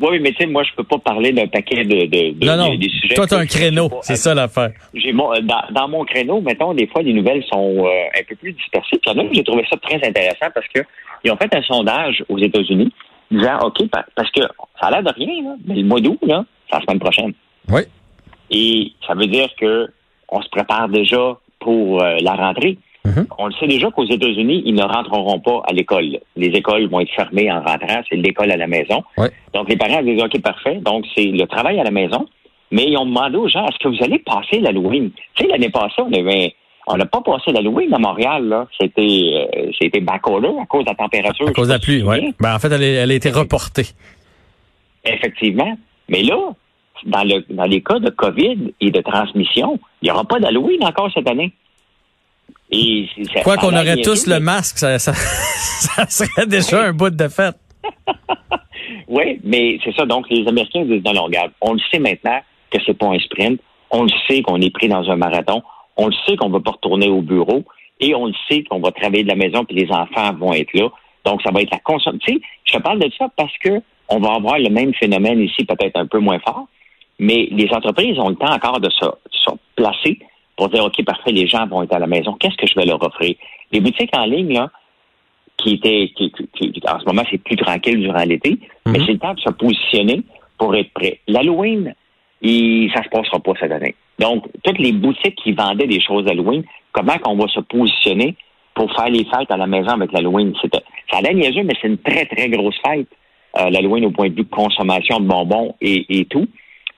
Oui, 0.00 0.18
mais 0.20 0.30
tu 0.32 0.38
sais, 0.38 0.46
moi, 0.46 0.62
je 0.62 0.70
peux 0.76 0.84
pas 0.84 0.98
parler 0.98 1.32
d'un 1.32 1.46
paquet 1.46 1.84
de, 1.84 2.06
de, 2.06 2.32
de- 2.38 2.46
non, 2.46 2.56
non. 2.56 2.70
de- 2.72 2.76
des 2.76 2.88
sujets. 2.88 3.14
Toi, 3.14 3.26
t'as 3.26 3.38
un 3.38 3.46
créneau. 3.46 3.90
C'est 4.02 4.16
ça 4.16 4.34
l'affaire. 4.34 4.70
J'ai 4.94 5.12
mon, 5.12 5.32
euh, 5.32 5.40
dans, 5.42 5.62
dans 5.72 5.88
mon 5.88 6.04
créneau, 6.04 6.40
mettons, 6.40 6.72
des 6.74 6.86
fois, 6.86 7.02
les 7.02 7.12
nouvelles 7.12 7.44
sont 7.52 7.84
euh, 7.84 8.18
un 8.18 8.22
peu 8.28 8.34
plus 8.36 8.52
dispersées. 8.52 8.98
Puis 8.98 9.00
il 9.06 9.16
y 9.16 9.20
en 9.20 9.24
a, 9.24 9.28
j'ai 9.32 9.44
trouvé 9.44 9.64
ça 9.70 9.76
très 9.76 9.96
intéressant 9.96 10.46
parce 10.54 10.66
que 10.74 10.80
ils 11.24 11.30
ont 11.30 11.36
fait 11.36 11.54
un 11.54 11.62
sondage 11.62 12.24
aux 12.30 12.38
États-Unis 12.38 12.90
disant, 13.30 13.58
OK, 13.62 13.86
pa- 13.90 14.06
parce 14.14 14.30
que 14.30 14.40
ça 14.80 14.86
a 14.86 14.90
l'air 14.90 15.02
de 15.02 15.12
rien, 15.14 15.42
là, 15.44 15.54
mais 15.66 15.74
le 15.74 15.84
mois 15.84 16.00
d'août, 16.00 16.18
là, 16.26 16.44
c'est 16.70 16.76
la 16.78 16.82
semaine 16.82 16.98
prochaine. 16.98 17.32
Oui. 17.68 17.82
Et 18.50 18.92
ça 19.06 19.14
veut 19.14 19.26
dire 19.26 19.48
que 19.60 19.86
on 20.28 20.40
se 20.40 20.48
prépare 20.48 20.88
déjà 20.88 21.36
pour 21.58 22.02
euh, 22.02 22.16
la 22.22 22.32
rentrée. 22.34 22.78
Mhm. 23.04 23.26
On 23.38 23.46
le 23.46 23.52
sait 23.54 23.66
déjà 23.66 23.90
qu'aux 23.90 24.04
États-Unis, 24.04 24.62
ils 24.66 24.74
ne 24.74 24.82
rentreront 24.82 25.40
pas 25.40 25.62
à 25.66 25.72
l'école. 25.72 26.18
Les 26.36 26.48
écoles 26.48 26.88
vont 26.88 27.00
être 27.00 27.12
fermées 27.14 27.50
en 27.50 27.62
rentrant. 27.62 28.02
C'est 28.08 28.16
l'école 28.16 28.50
à 28.50 28.56
la 28.56 28.66
maison. 28.66 29.02
Ouais. 29.16 29.30
Donc, 29.54 29.68
les 29.68 29.76
parents 29.76 30.02
disent, 30.02 30.22
OK, 30.22 30.40
parfait. 30.42 30.76
Donc, 30.76 31.06
c'est 31.16 31.24
le 31.24 31.46
travail 31.46 31.80
à 31.80 31.84
la 31.84 31.90
maison. 31.90 32.26
Mais 32.70 32.84
ils 32.84 32.96
ont 32.96 33.06
demandé 33.06 33.36
aux 33.36 33.48
gens, 33.48 33.66
est-ce 33.66 33.78
que 33.78 33.88
vous 33.88 34.04
allez 34.04 34.18
passer 34.18 34.60
l'Halloween? 34.60 35.10
Tu 35.34 35.44
sais, 35.44 35.50
l'année 35.50 35.70
passée, 35.70 36.02
on 36.02 36.12
avait, 36.12 36.54
on 36.86 36.96
n'a 36.96 37.06
pas 37.06 37.20
passé 37.20 37.52
l'Halloween 37.52 37.92
à 37.94 37.98
Montréal, 37.98 38.48
là. 38.48 38.66
C'était, 38.78 39.48
euh, 39.56 39.70
c'était 39.80 40.02
à 40.06 40.18
cause 40.18 40.42
de 40.42 40.88
la 40.88 40.94
température. 40.94 41.48
À 41.48 41.52
cause 41.52 41.68
de 41.68 41.72
la 41.72 41.78
pluie, 41.78 42.02
oui. 42.02 42.34
Ben, 42.38 42.54
en 42.54 42.58
fait, 42.58 42.70
elle, 42.70 42.82
elle 42.82 43.10
a 43.10 43.14
été 43.14 43.30
reportée. 43.30 43.86
Effectivement. 45.04 45.76
Mais 46.08 46.22
là, 46.22 46.36
dans, 47.06 47.24
le, 47.24 47.44
dans 47.52 47.64
les 47.64 47.82
cas 47.82 47.98
de 47.98 48.10
COVID 48.10 48.74
et 48.80 48.90
de 48.90 49.00
transmission, 49.00 49.78
il 50.02 50.06
n'y 50.06 50.10
aura 50.10 50.24
pas 50.24 50.38
d'Halloween 50.38 50.84
encore 50.84 51.10
cette 51.12 51.28
année. 51.28 51.52
Et 52.72 53.08
ça- 53.34 53.42
Quoi 53.42 53.56
qu'on 53.56 53.74
aurait 53.74 54.00
tous 54.02 54.26
le 54.26 54.38
masque, 54.40 54.78
ça, 54.78 54.98
ça, 54.98 55.12
ça 55.14 56.06
serait 56.06 56.46
déjà 56.46 56.82
un 56.84 56.92
bout 56.92 57.10
de 57.10 57.28
fête. 57.28 57.56
Oui, 59.08 59.40
mais 59.42 59.78
c'est 59.84 59.94
ça. 59.96 60.06
Donc, 60.06 60.26
les 60.30 60.46
Américains 60.46 60.84
disent, 60.84 61.02
non, 61.04 61.12
non, 61.12 61.24
regarde, 61.24 61.50
on 61.60 61.72
le 61.74 61.80
sait 61.90 61.98
maintenant 61.98 62.38
que 62.70 62.78
c'est 62.86 62.96
pas 62.96 63.06
un 63.08 63.18
sprint. 63.18 63.60
On 63.90 64.04
le 64.04 64.10
sait 64.28 64.42
qu'on 64.42 64.60
est 64.60 64.70
pris 64.72 64.88
dans 64.88 65.08
un 65.10 65.16
marathon. 65.16 65.62
On 65.96 66.06
le 66.06 66.14
sait 66.26 66.36
qu'on 66.36 66.48
va 66.48 66.60
pas 66.60 66.70
retourner 66.72 67.08
au 67.08 67.20
bureau. 67.20 67.64
Et 67.98 68.14
on 68.14 68.26
le 68.26 68.32
sait 68.48 68.62
qu'on 68.64 68.78
va 68.80 68.92
travailler 68.92 69.24
de 69.24 69.28
la 69.28 69.34
maison 69.34 69.64
puis 69.64 69.76
les 69.76 69.90
enfants 69.90 70.32
vont 70.38 70.52
être 70.54 70.72
là. 70.74 70.88
Donc, 71.24 71.42
ça 71.42 71.50
va 71.52 71.60
être 71.62 71.72
la 71.72 71.80
consommation. 71.80 72.18
Tu 72.24 72.34
sais, 72.34 72.40
je 72.64 72.72
te 72.74 72.82
parle 72.82 73.00
de 73.00 73.10
ça 73.18 73.26
parce 73.36 73.52
que 73.58 73.80
on 74.08 74.18
va 74.20 74.34
avoir 74.34 74.58
le 74.58 74.70
même 74.70 74.94
phénomène 74.94 75.40
ici, 75.40 75.64
peut-être 75.64 75.96
un 75.96 76.06
peu 76.06 76.18
moins 76.20 76.38
fort. 76.40 76.66
Mais 77.18 77.48
les 77.50 77.68
entreprises 77.72 78.18
ont 78.18 78.28
le 78.30 78.36
temps 78.36 78.52
encore 78.52 78.80
de 78.80 78.90
se, 78.90 79.06
se 79.32 79.50
placer 79.76 80.18
pour 80.60 80.68
dire, 80.68 80.84
OK, 80.84 81.02
parfait, 81.06 81.32
les 81.32 81.46
gens 81.46 81.66
vont 81.66 81.82
être 81.84 81.94
à 81.94 81.98
la 81.98 82.06
maison. 82.06 82.34
Qu'est-ce 82.38 82.56
que 82.58 82.66
je 82.66 82.74
vais 82.74 82.84
leur 82.84 83.02
offrir? 83.02 83.34
Les 83.72 83.80
boutiques 83.80 84.14
en 84.14 84.26
ligne, 84.26 84.52
là, 84.52 84.68
qui 85.56 85.72
étaient, 85.76 86.12
qui, 86.14 86.30
qui- 86.32 86.70
qui- 86.72 86.82
en 86.86 87.00
ce 87.00 87.06
moment, 87.06 87.22
c'est 87.30 87.38
plus 87.38 87.56
tranquille 87.56 87.98
durant 87.98 88.22
l'été, 88.24 88.58
mais 88.84 88.98
Mhm. 88.98 89.06
c'est 89.06 89.12
le 89.14 89.18
temps 89.20 89.32
de 89.32 89.40
se 89.40 89.48
positionner 89.52 90.20
pour 90.58 90.76
être 90.76 90.92
prêt. 90.92 91.18
L'Halloween, 91.28 91.94
il, 92.42 92.90
ça 92.94 93.02
se 93.02 93.08
passera 93.08 93.38
pas 93.40 93.52
cette 93.58 93.72
année. 93.72 93.94
Donc, 94.18 94.48
toutes 94.62 94.78
les 94.78 94.92
boutiques 94.92 95.36
qui 95.36 95.52
vendaient 95.52 95.86
des 95.86 96.02
choses 96.02 96.26
d'Halloween, 96.26 96.62
comment 96.92 97.16
qu'on 97.16 97.36
va 97.36 97.48
se 97.48 97.60
positionner 97.60 98.36
pour 98.74 98.92
faire 98.94 99.08
les 99.08 99.24
fêtes 99.24 99.50
à 99.50 99.56
la 99.56 99.66
maison 99.66 99.92
avec 99.92 100.12
l'Halloween? 100.12 100.52
C'est, 100.60 100.74
ça 101.10 101.18
a 101.18 101.22
l'air 101.22 101.32
niaiseux, 101.34 101.62
mais 101.62 101.72
c'est 101.80 101.88
une 101.88 101.96
très, 101.96 102.26
très 102.26 102.50
grosse 102.50 102.76
fête, 102.84 103.08
euh, 103.58 103.70
l'Halloween 103.70 104.04
au 104.04 104.10
point 104.10 104.28
de 104.28 104.34
vue 104.34 104.44
de 104.44 104.50
consommation 104.50 105.20
de 105.20 105.26
bonbons 105.26 105.74
et, 105.80 106.04
et 106.20 106.26
tout. 106.26 106.46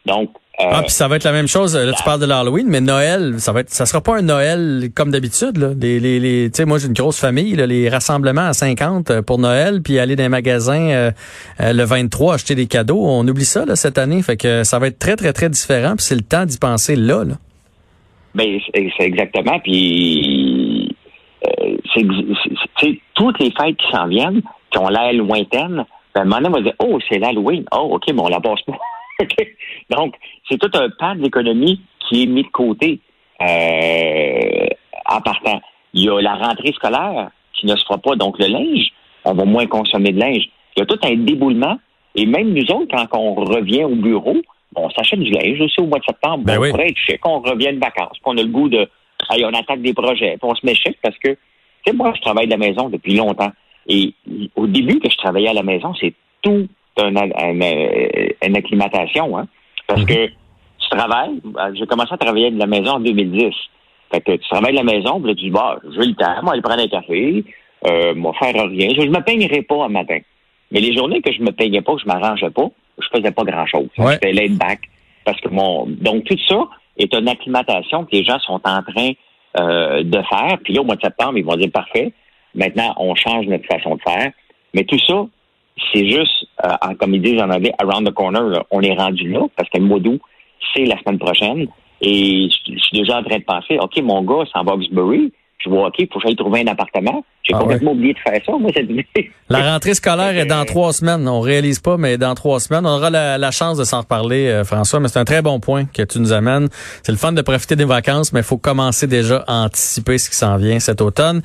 Donc, 0.05 0.31
Ah, 0.59 0.83
puis 0.83 0.91
ça 0.91 1.09
va 1.09 1.17
être 1.17 1.25
la 1.25 1.33
même 1.33 1.49
chose. 1.49 1.75
Là, 1.75 1.93
tu 1.93 2.05
parles 2.05 2.21
de 2.21 2.27
l'Halloween, 2.27 2.67
mais 2.69 2.81
Noël, 2.81 3.37
ça 3.39 3.53
va 3.53 3.61
être, 3.61 3.71
ça 3.71 3.87
sera 3.87 4.03
pas 4.03 4.19
un 4.19 4.23
Noël 4.23 4.91
comme 4.95 5.11
d'habitude. 5.11 5.57
Là. 5.57 5.71
Les, 5.79 5.99
les, 5.99 6.21
les, 6.21 6.51
tu 6.51 6.59
sais, 6.59 6.65
moi 6.67 6.79
j'ai 6.79 6.89
une 6.89 6.93
grosse 6.93 7.19
famille, 7.19 7.57
là, 7.57 7.67
les 7.67 7.89
rassemblements 7.89 8.49
à 8.49 8.53
50 8.53 9.23
pour 9.23 9.39
Noël, 9.39 9.83
puis 9.83 9.99
aller 9.99 10.15
dans 10.15 10.25
les 10.25 10.29
magasins 10.29 10.91
euh, 10.91 11.11
euh, 11.61 11.73
le 11.73 11.85
23 11.85 12.35
acheter 12.35 12.55
des 12.55 12.67
cadeaux. 12.67 13.03
On 13.03 13.27
oublie 13.27 13.47
ça 13.47 13.65
là, 13.65 13.77
cette 13.77 13.97
année, 13.97 14.23
fait 14.23 14.37
que 14.37 14.63
ça 14.63 14.79
va 14.79 14.89
être 14.89 14.99
très 14.99 15.17
très 15.17 15.33
très 15.33 15.49
différent. 15.49 15.97
Puis 15.97 16.05
c'est 16.05 16.15
le 16.15 16.23
temps 16.23 16.45
d'y 16.45 16.59
penser 16.59 16.97
là. 16.97 17.25
là. 17.25 17.35
Ben, 18.35 18.59
c'est 18.75 19.05
exactement. 19.05 19.59
Puis, 19.61 20.95
euh, 21.47 21.77
c'est 21.95 23.01
toutes 23.15 23.39
les 23.41 23.51
fêtes 23.51 23.77
qui 23.77 23.91
s'en 23.91 24.07
viennent, 24.07 24.43
qui 24.71 24.79
ont 24.79 24.89
l'air 24.89 25.13
lointaines, 25.13 25.85
ben, 26.15 26.25
donné, 26.25 26.49
on 26.49 26.51
va 26.51 26.61
dire, 26.61 26.75
oh, 26.79 26.99
c'est 27.09 27.19
l'Halloween. 27.19 27.65
Oh, 27.73 27.91
OK, 27.93 28.05
mais 28.09 28.21
on 28.21 28.29
la 28.29 28.41
passe 28.41 28.61
pas. 28.63 28.79
Donc, 29.91 30.15
c'est 30.49 30.59
tout 30.59 30.71
un 30.75 30.89
pan 30.91 31.15
de 31.15 31.23
l'économie 31.23 31.81
qui 32.01 32.23
est 32.23 32.27
mis 32.27 32.43
de 32.43 32.49
côté 32.49 33.01
euh, 33.41 34.67
en 35.07 35.21
partant. 35.21 35.61
Il 35.95 36.05
y 36.05 36.09
a 36.09 36.21
la 36.21 36.35
rentrée 36.35 36.73
scolaire 36.73 37.31
qui 37.53 37.67
ne 37.67 37.77
se 37.77 37.85
fera 37.85 37.99
pas, 37.99 38.17
donc 38.17 38.39
le 38.39 38.47
linge, 38.47 38.89
on 39.25 39.35
va 39.35 39.45
moins 39.45 39.67
consommer 39.67 40.11
de 40.11 40.19
linge. 40.19 40.49
Il 40.77 40.81
y 40.81 40.83
a 40.83 40.87
tout 40.87 40.99
un 41.03 41.15
déboulement. 41.17 41.79
Et 42.15 42.27
même 42.27 42.53
nous 42.53 42.71
autres, 42.71 42.95
quand 42.95 43.19
on 43.19 43.35
revient 43.35 43.85
au 43.85 43.95
bureau, 43.95 44.37
on 44.75 44.91
s'achète 44.91 45.21
du 45.21 45.31
linge 45.31 45.61
aussi 45.61 45.81
au 45.81 45.87
mois 45.87 45.99
de 45.99 46.05
septembre. 46.05 46.45
Ben 46.45 46.59
on 46.59 46.63
oui. 46.63 46.71
pourrait 46.71 46.89
être 46.89 46.99
chic, 46.99 47.21
on 47.27 47.41
revient 47.41 47.73
de 47.73 47.79
vacances. 47.79 48.13
Puis 48.13 48.23
on 48.27 48.37
a 48.37 48.43
le 48.43 48.49
goût 48.49 48.69
de, 48.69 48.89
hey, 49.31 49.45
on 49.45 49.55
attaque 49.55 49.83
des 49.83 49.95
projets. 49.95 50.37
Puis 50.39 50.51
on 50.51 50.55
se 50.55 50.65
met 50.65 50.75
chic 50.75 50.99
parce 51.03 51.17
que, 51.19 51.31
tu 51.31 51.39
sais, 51.87 51.93
moi, 51.93 52.13
je 52.15 52.21
travaille 52.21 52.47
de 52.47 52.53
la 52.53 52.59
maison 52.59 52.89
depuis 52.89 53.15
longtemps. 53.15 53.53
Et 53.89 54.15
au 54.57 54.67
début 54.67 54.99
que 55.01 55.11
je 55.11 55.17
travaillais 55.17 55.49
à 55.49 55.55
la 55.55 55.63
maison, 55.63 55.95
c'est 56.01 56.15
tout 56.43 56.69
un, 56.99 57.17
un- 57.17 57.31
un- 57.37 58.47
une 58.49 58.57
acclimatation, 58.57 59.39
hein. 59.39 59.47
Parce 59.87 60.05
que 60.05 60.27
tu 60.27 60.89
travailles, 60.91 61.41
euh, 61.59 61.73
j'ai 61.75 61.87
commencé 61.87 62.13
à 62.13 62.19
travailler 62.19 62.51
de 62.51 62.59
la 62.59 62.67
maison 62.67 62.93
en 62.93 63.01
2010. 63.01 63.53
Fait 64.13 64.21
que 64.21 64.33
tu 64.33 64.49
travailles 64.49 64.73
de 64.73 64.79
la 64.79 64.85
maison, 64.85 65.21
puis 65.21 65.31
là, 65.31 65.35
tu 65.35 65.45
dis, 65.45 65.51
bah, 65.51 65.79
j'ai 65.91 66.07
le 66.07 66.15
temps, 66.15 66.43
moi, 66.43 66.53
aller 66.53 66.63
prendre 66.63 66.83
un 66.83 66.89
café, 66.89 67.45
euh, 67.87 68.15
moi, 68.15 68.33
faire 68.39 68.55
rien. 68.55 68.91
Je 68.97 69.09
me 69.09 69.21
peignerai 69.23 69.63
pas 69.63 69.85
un 69.85 69.89
matin. 69.89 70.19
Mais 70.71 70.81
les 70.81 70.95
journées 70.97 71.21
que 71.23 71.33
je 71.33 71.41
me 71.43 71.51
peignais 71.51 71.83
pas, 71.83 71.95
que 71.95 72.01
je 72.03 72.07
m'arrangeais 72.07 72.51
pas, 72.51 72.69
je 72.99 73.07
faisais 73.15 73.31
pas 73.31 73.43
grand-chose. 73.45 73.89
Ouais. 73.99 74.13
J'étais 74.15 74.33
laid 74.33 74.49
back. 74.57 74.81
Parce 75.25 75.41
que 75.41 75.49
mon, 75.49 75.87
donc 75.87 76.25
tout 76.25 76.37
ça 76.49 76.69
est 76.99 77.13
une 77.15 77.29
acclimatation 77.29 78.05
que 78.05 78.11
les 78.13 78.25
gens 78.25 78.39
sont 78.41 78.61
en 78.65 78.83
train 78.83 79.11
euh, 79.59 80.03
de 80.03 80.19
faire. 80.23 80.59
Puis 80.65 80.75
là, 80.75 80.81
au 80.81 80.85
mois 80.85 80.97
de 80.97 81.03
septembre, 81.03 81.39
ils 81.39 81.45
vont 81.45 81.57
dire 81.57 81.71
parfait. 81.73 82.13
Maintenant, 82.55 82.95
on 82.99 83.15
change 83.15 83.47
notre 83.47 83.67
façon 83.67 83.97
de 83.97 84.01
faire. 84.03 84.31
Mais 84.75 84.85
tout 84.85 84.99
ça, 85.07 85.27
c'est 85.93 86.07
juste, 86.09 86.47
euh, 86.65 86.95
comme 87.01 87.15
ils 87.15 87.23
disent 87.23 87.41
en 87.41 87.51
anglais, 87.51 87.73
around 87.79 88.09
the 88.09 88.13
corner. 88.13 88.43
là. 88.43 88.63
On 88.71 88.81
est 88.83 88.95
rendu 88.95 89.29
là 89.31 89.41
parce 89.57 89.69
que 89.71 89.79
le 89.79 89.85
mois 89.85 89.99
d'août, 90.01 90.21
c'est 90.75 90.85
la 90.85 90.99
semaine 91.01 91.19
prochaine. 91.19 91.67
Et 92.01 92.49
je 92.51 92.73
je 92.75 92.79
suis 92.79 92.99
déjà 92.99 93.19
en 93.19 93.23
train 93.23 93.39
de 93.39 93.45
penser, 93.45 93.79
OK, 93.81 94.01
mon 94.03 94.23
gars, 94.23 94.45
c'est 94.53 94.59
en 94.59 94.65
Boxbury. 94.65 95.33
Je 95.59 95.71
vois, 95.71 95.87
OK, 95.87 95.95
il 96.01 96.09
faut 96.13 96.19
que 96.19 96.27
j'aille 96.27 96.35
trouver 96.35 96.63
un 96.63 96.67
appartement. 96.73 97.25
J'ai 97.45 97.55
Ah 97.55 97.59
complètement 97.61 97.93
oublié 97.93 98.15
de 98.15 98.19
faire 98.19 98.41
ça, 98.45 98.53
moi, 98.59 98.69
cette 98.75 98.91
année. 98.91 99.07
La 99.49 99.73
rentrée 99.73 99.95
scolaire 99.95 100.37
est 100.37 100.47
dans 100.47 100.65
trois 100.65 100.93
semaines. 100.93 101.29
On 101.29 101.41
réalise 101.41 101.79
pas, 101.79 101.97
mais 101.97 102.19
dans 102.19 102.35
trois 102.35 102.59
semaines, 102.59 102.85
on 102.85 102.97
aura 102.97 103.11
la, 103.11 103.39
la 103.39 103.51
chance 103.53 103.79
de 103.79 103.85
s'en 103.85 104.01
reparler, 104.01 104.49
euh, 104.49 104.65
François. 104.65 104.99
Mais 104.99 105.07
c'est 105.07 105.21
un 105.21 105.25
très 105.25 105.41
bon 105.43 105.61
point 105.61 105.85
que 105.85 106.03
tu 106.03 106.19
nous 106.19 106.33
amènes. 106.33 106.69
C'est 107.05 107.13
le 107.13 107.19
fun 107.19 107.31
de 107.33 107.43
profiter 107.43 107.77
des 107.77 107.85
vacances, 107.85 108.33
mais 108.33 108.41
il 108.41 108.45
faut 108.45 108.59
commencer 108.59 109.07
déjà 109.07 109.45
à 109.47 109.65
anticiper 109.65 110.19
ce 110.19 110.31
qui 110.31 110.37
s'en 110.37 110.57
vient 110.57 110.81
cet 110.81 111.01
automne. 111.01 111.43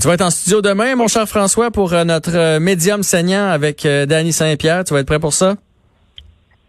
Tu 0.00 0.06
vas 0.06 0.14
être 0.14 0.22
en 0.22 0.30
studio 0.30 0.62
demain, 0.62 0.94
mon 0.94 1.08
cher 1.08 1.28
François, 1.28 1.72
pour 1.72 1.92
euh, 1.92 2.04
notre 2.04 2.36
euh, 2.36 2.60
médium 2.60 3.02
saignant 3.02 3.48
avec 3.48 3.84
euh, 3.84 4.06
Danny 4.06 4.32
Saint-Pierre. 4.32 4.84
Tu 4.84 4.94
vas 4.94 5.00
être 5.00 5.06
prêt 5.06 5.18
pour 5.18 5.32
ça? 5.32 5.56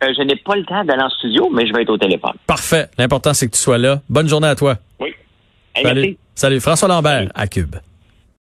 Euh, 0.01 0.07
je 0.17 0.23
n'ai 0.23 0.35
pas 0.37 0.55
le 0.55 0.65
temps 0.65 0.83
d'aller 0.83 1.03
en 1.03 1.09
studio, 1.09 1.47
mais 1.53 1.67
je 1.67 1.73
vais 1.73 1.83
être 1.83 1.91
au 1.91 1.97
téléphone. 1.97 2.33
Parfait. 2.47 2.89
L'important, 2.97 3.33
c'est 3.35 3.47
que 3.47 3.51
tu 3.55 3.61
sois 3.61 3.77
là. 3.77 4.01
Bonne 4.09 4.27
journée 4.27 4.47
à 4.47 4.55
toi. 4.55 4.77
Oui. 4.99 5.09
Hey, 5.75 5.83
Salut. 5.83 6.01
merci. 6.01 6.17
Salut. 6.33 6.59
François 6.59 6.87
Lambert 6.87 7.29
à 7.35 7.47
Cube. 7.47 7.75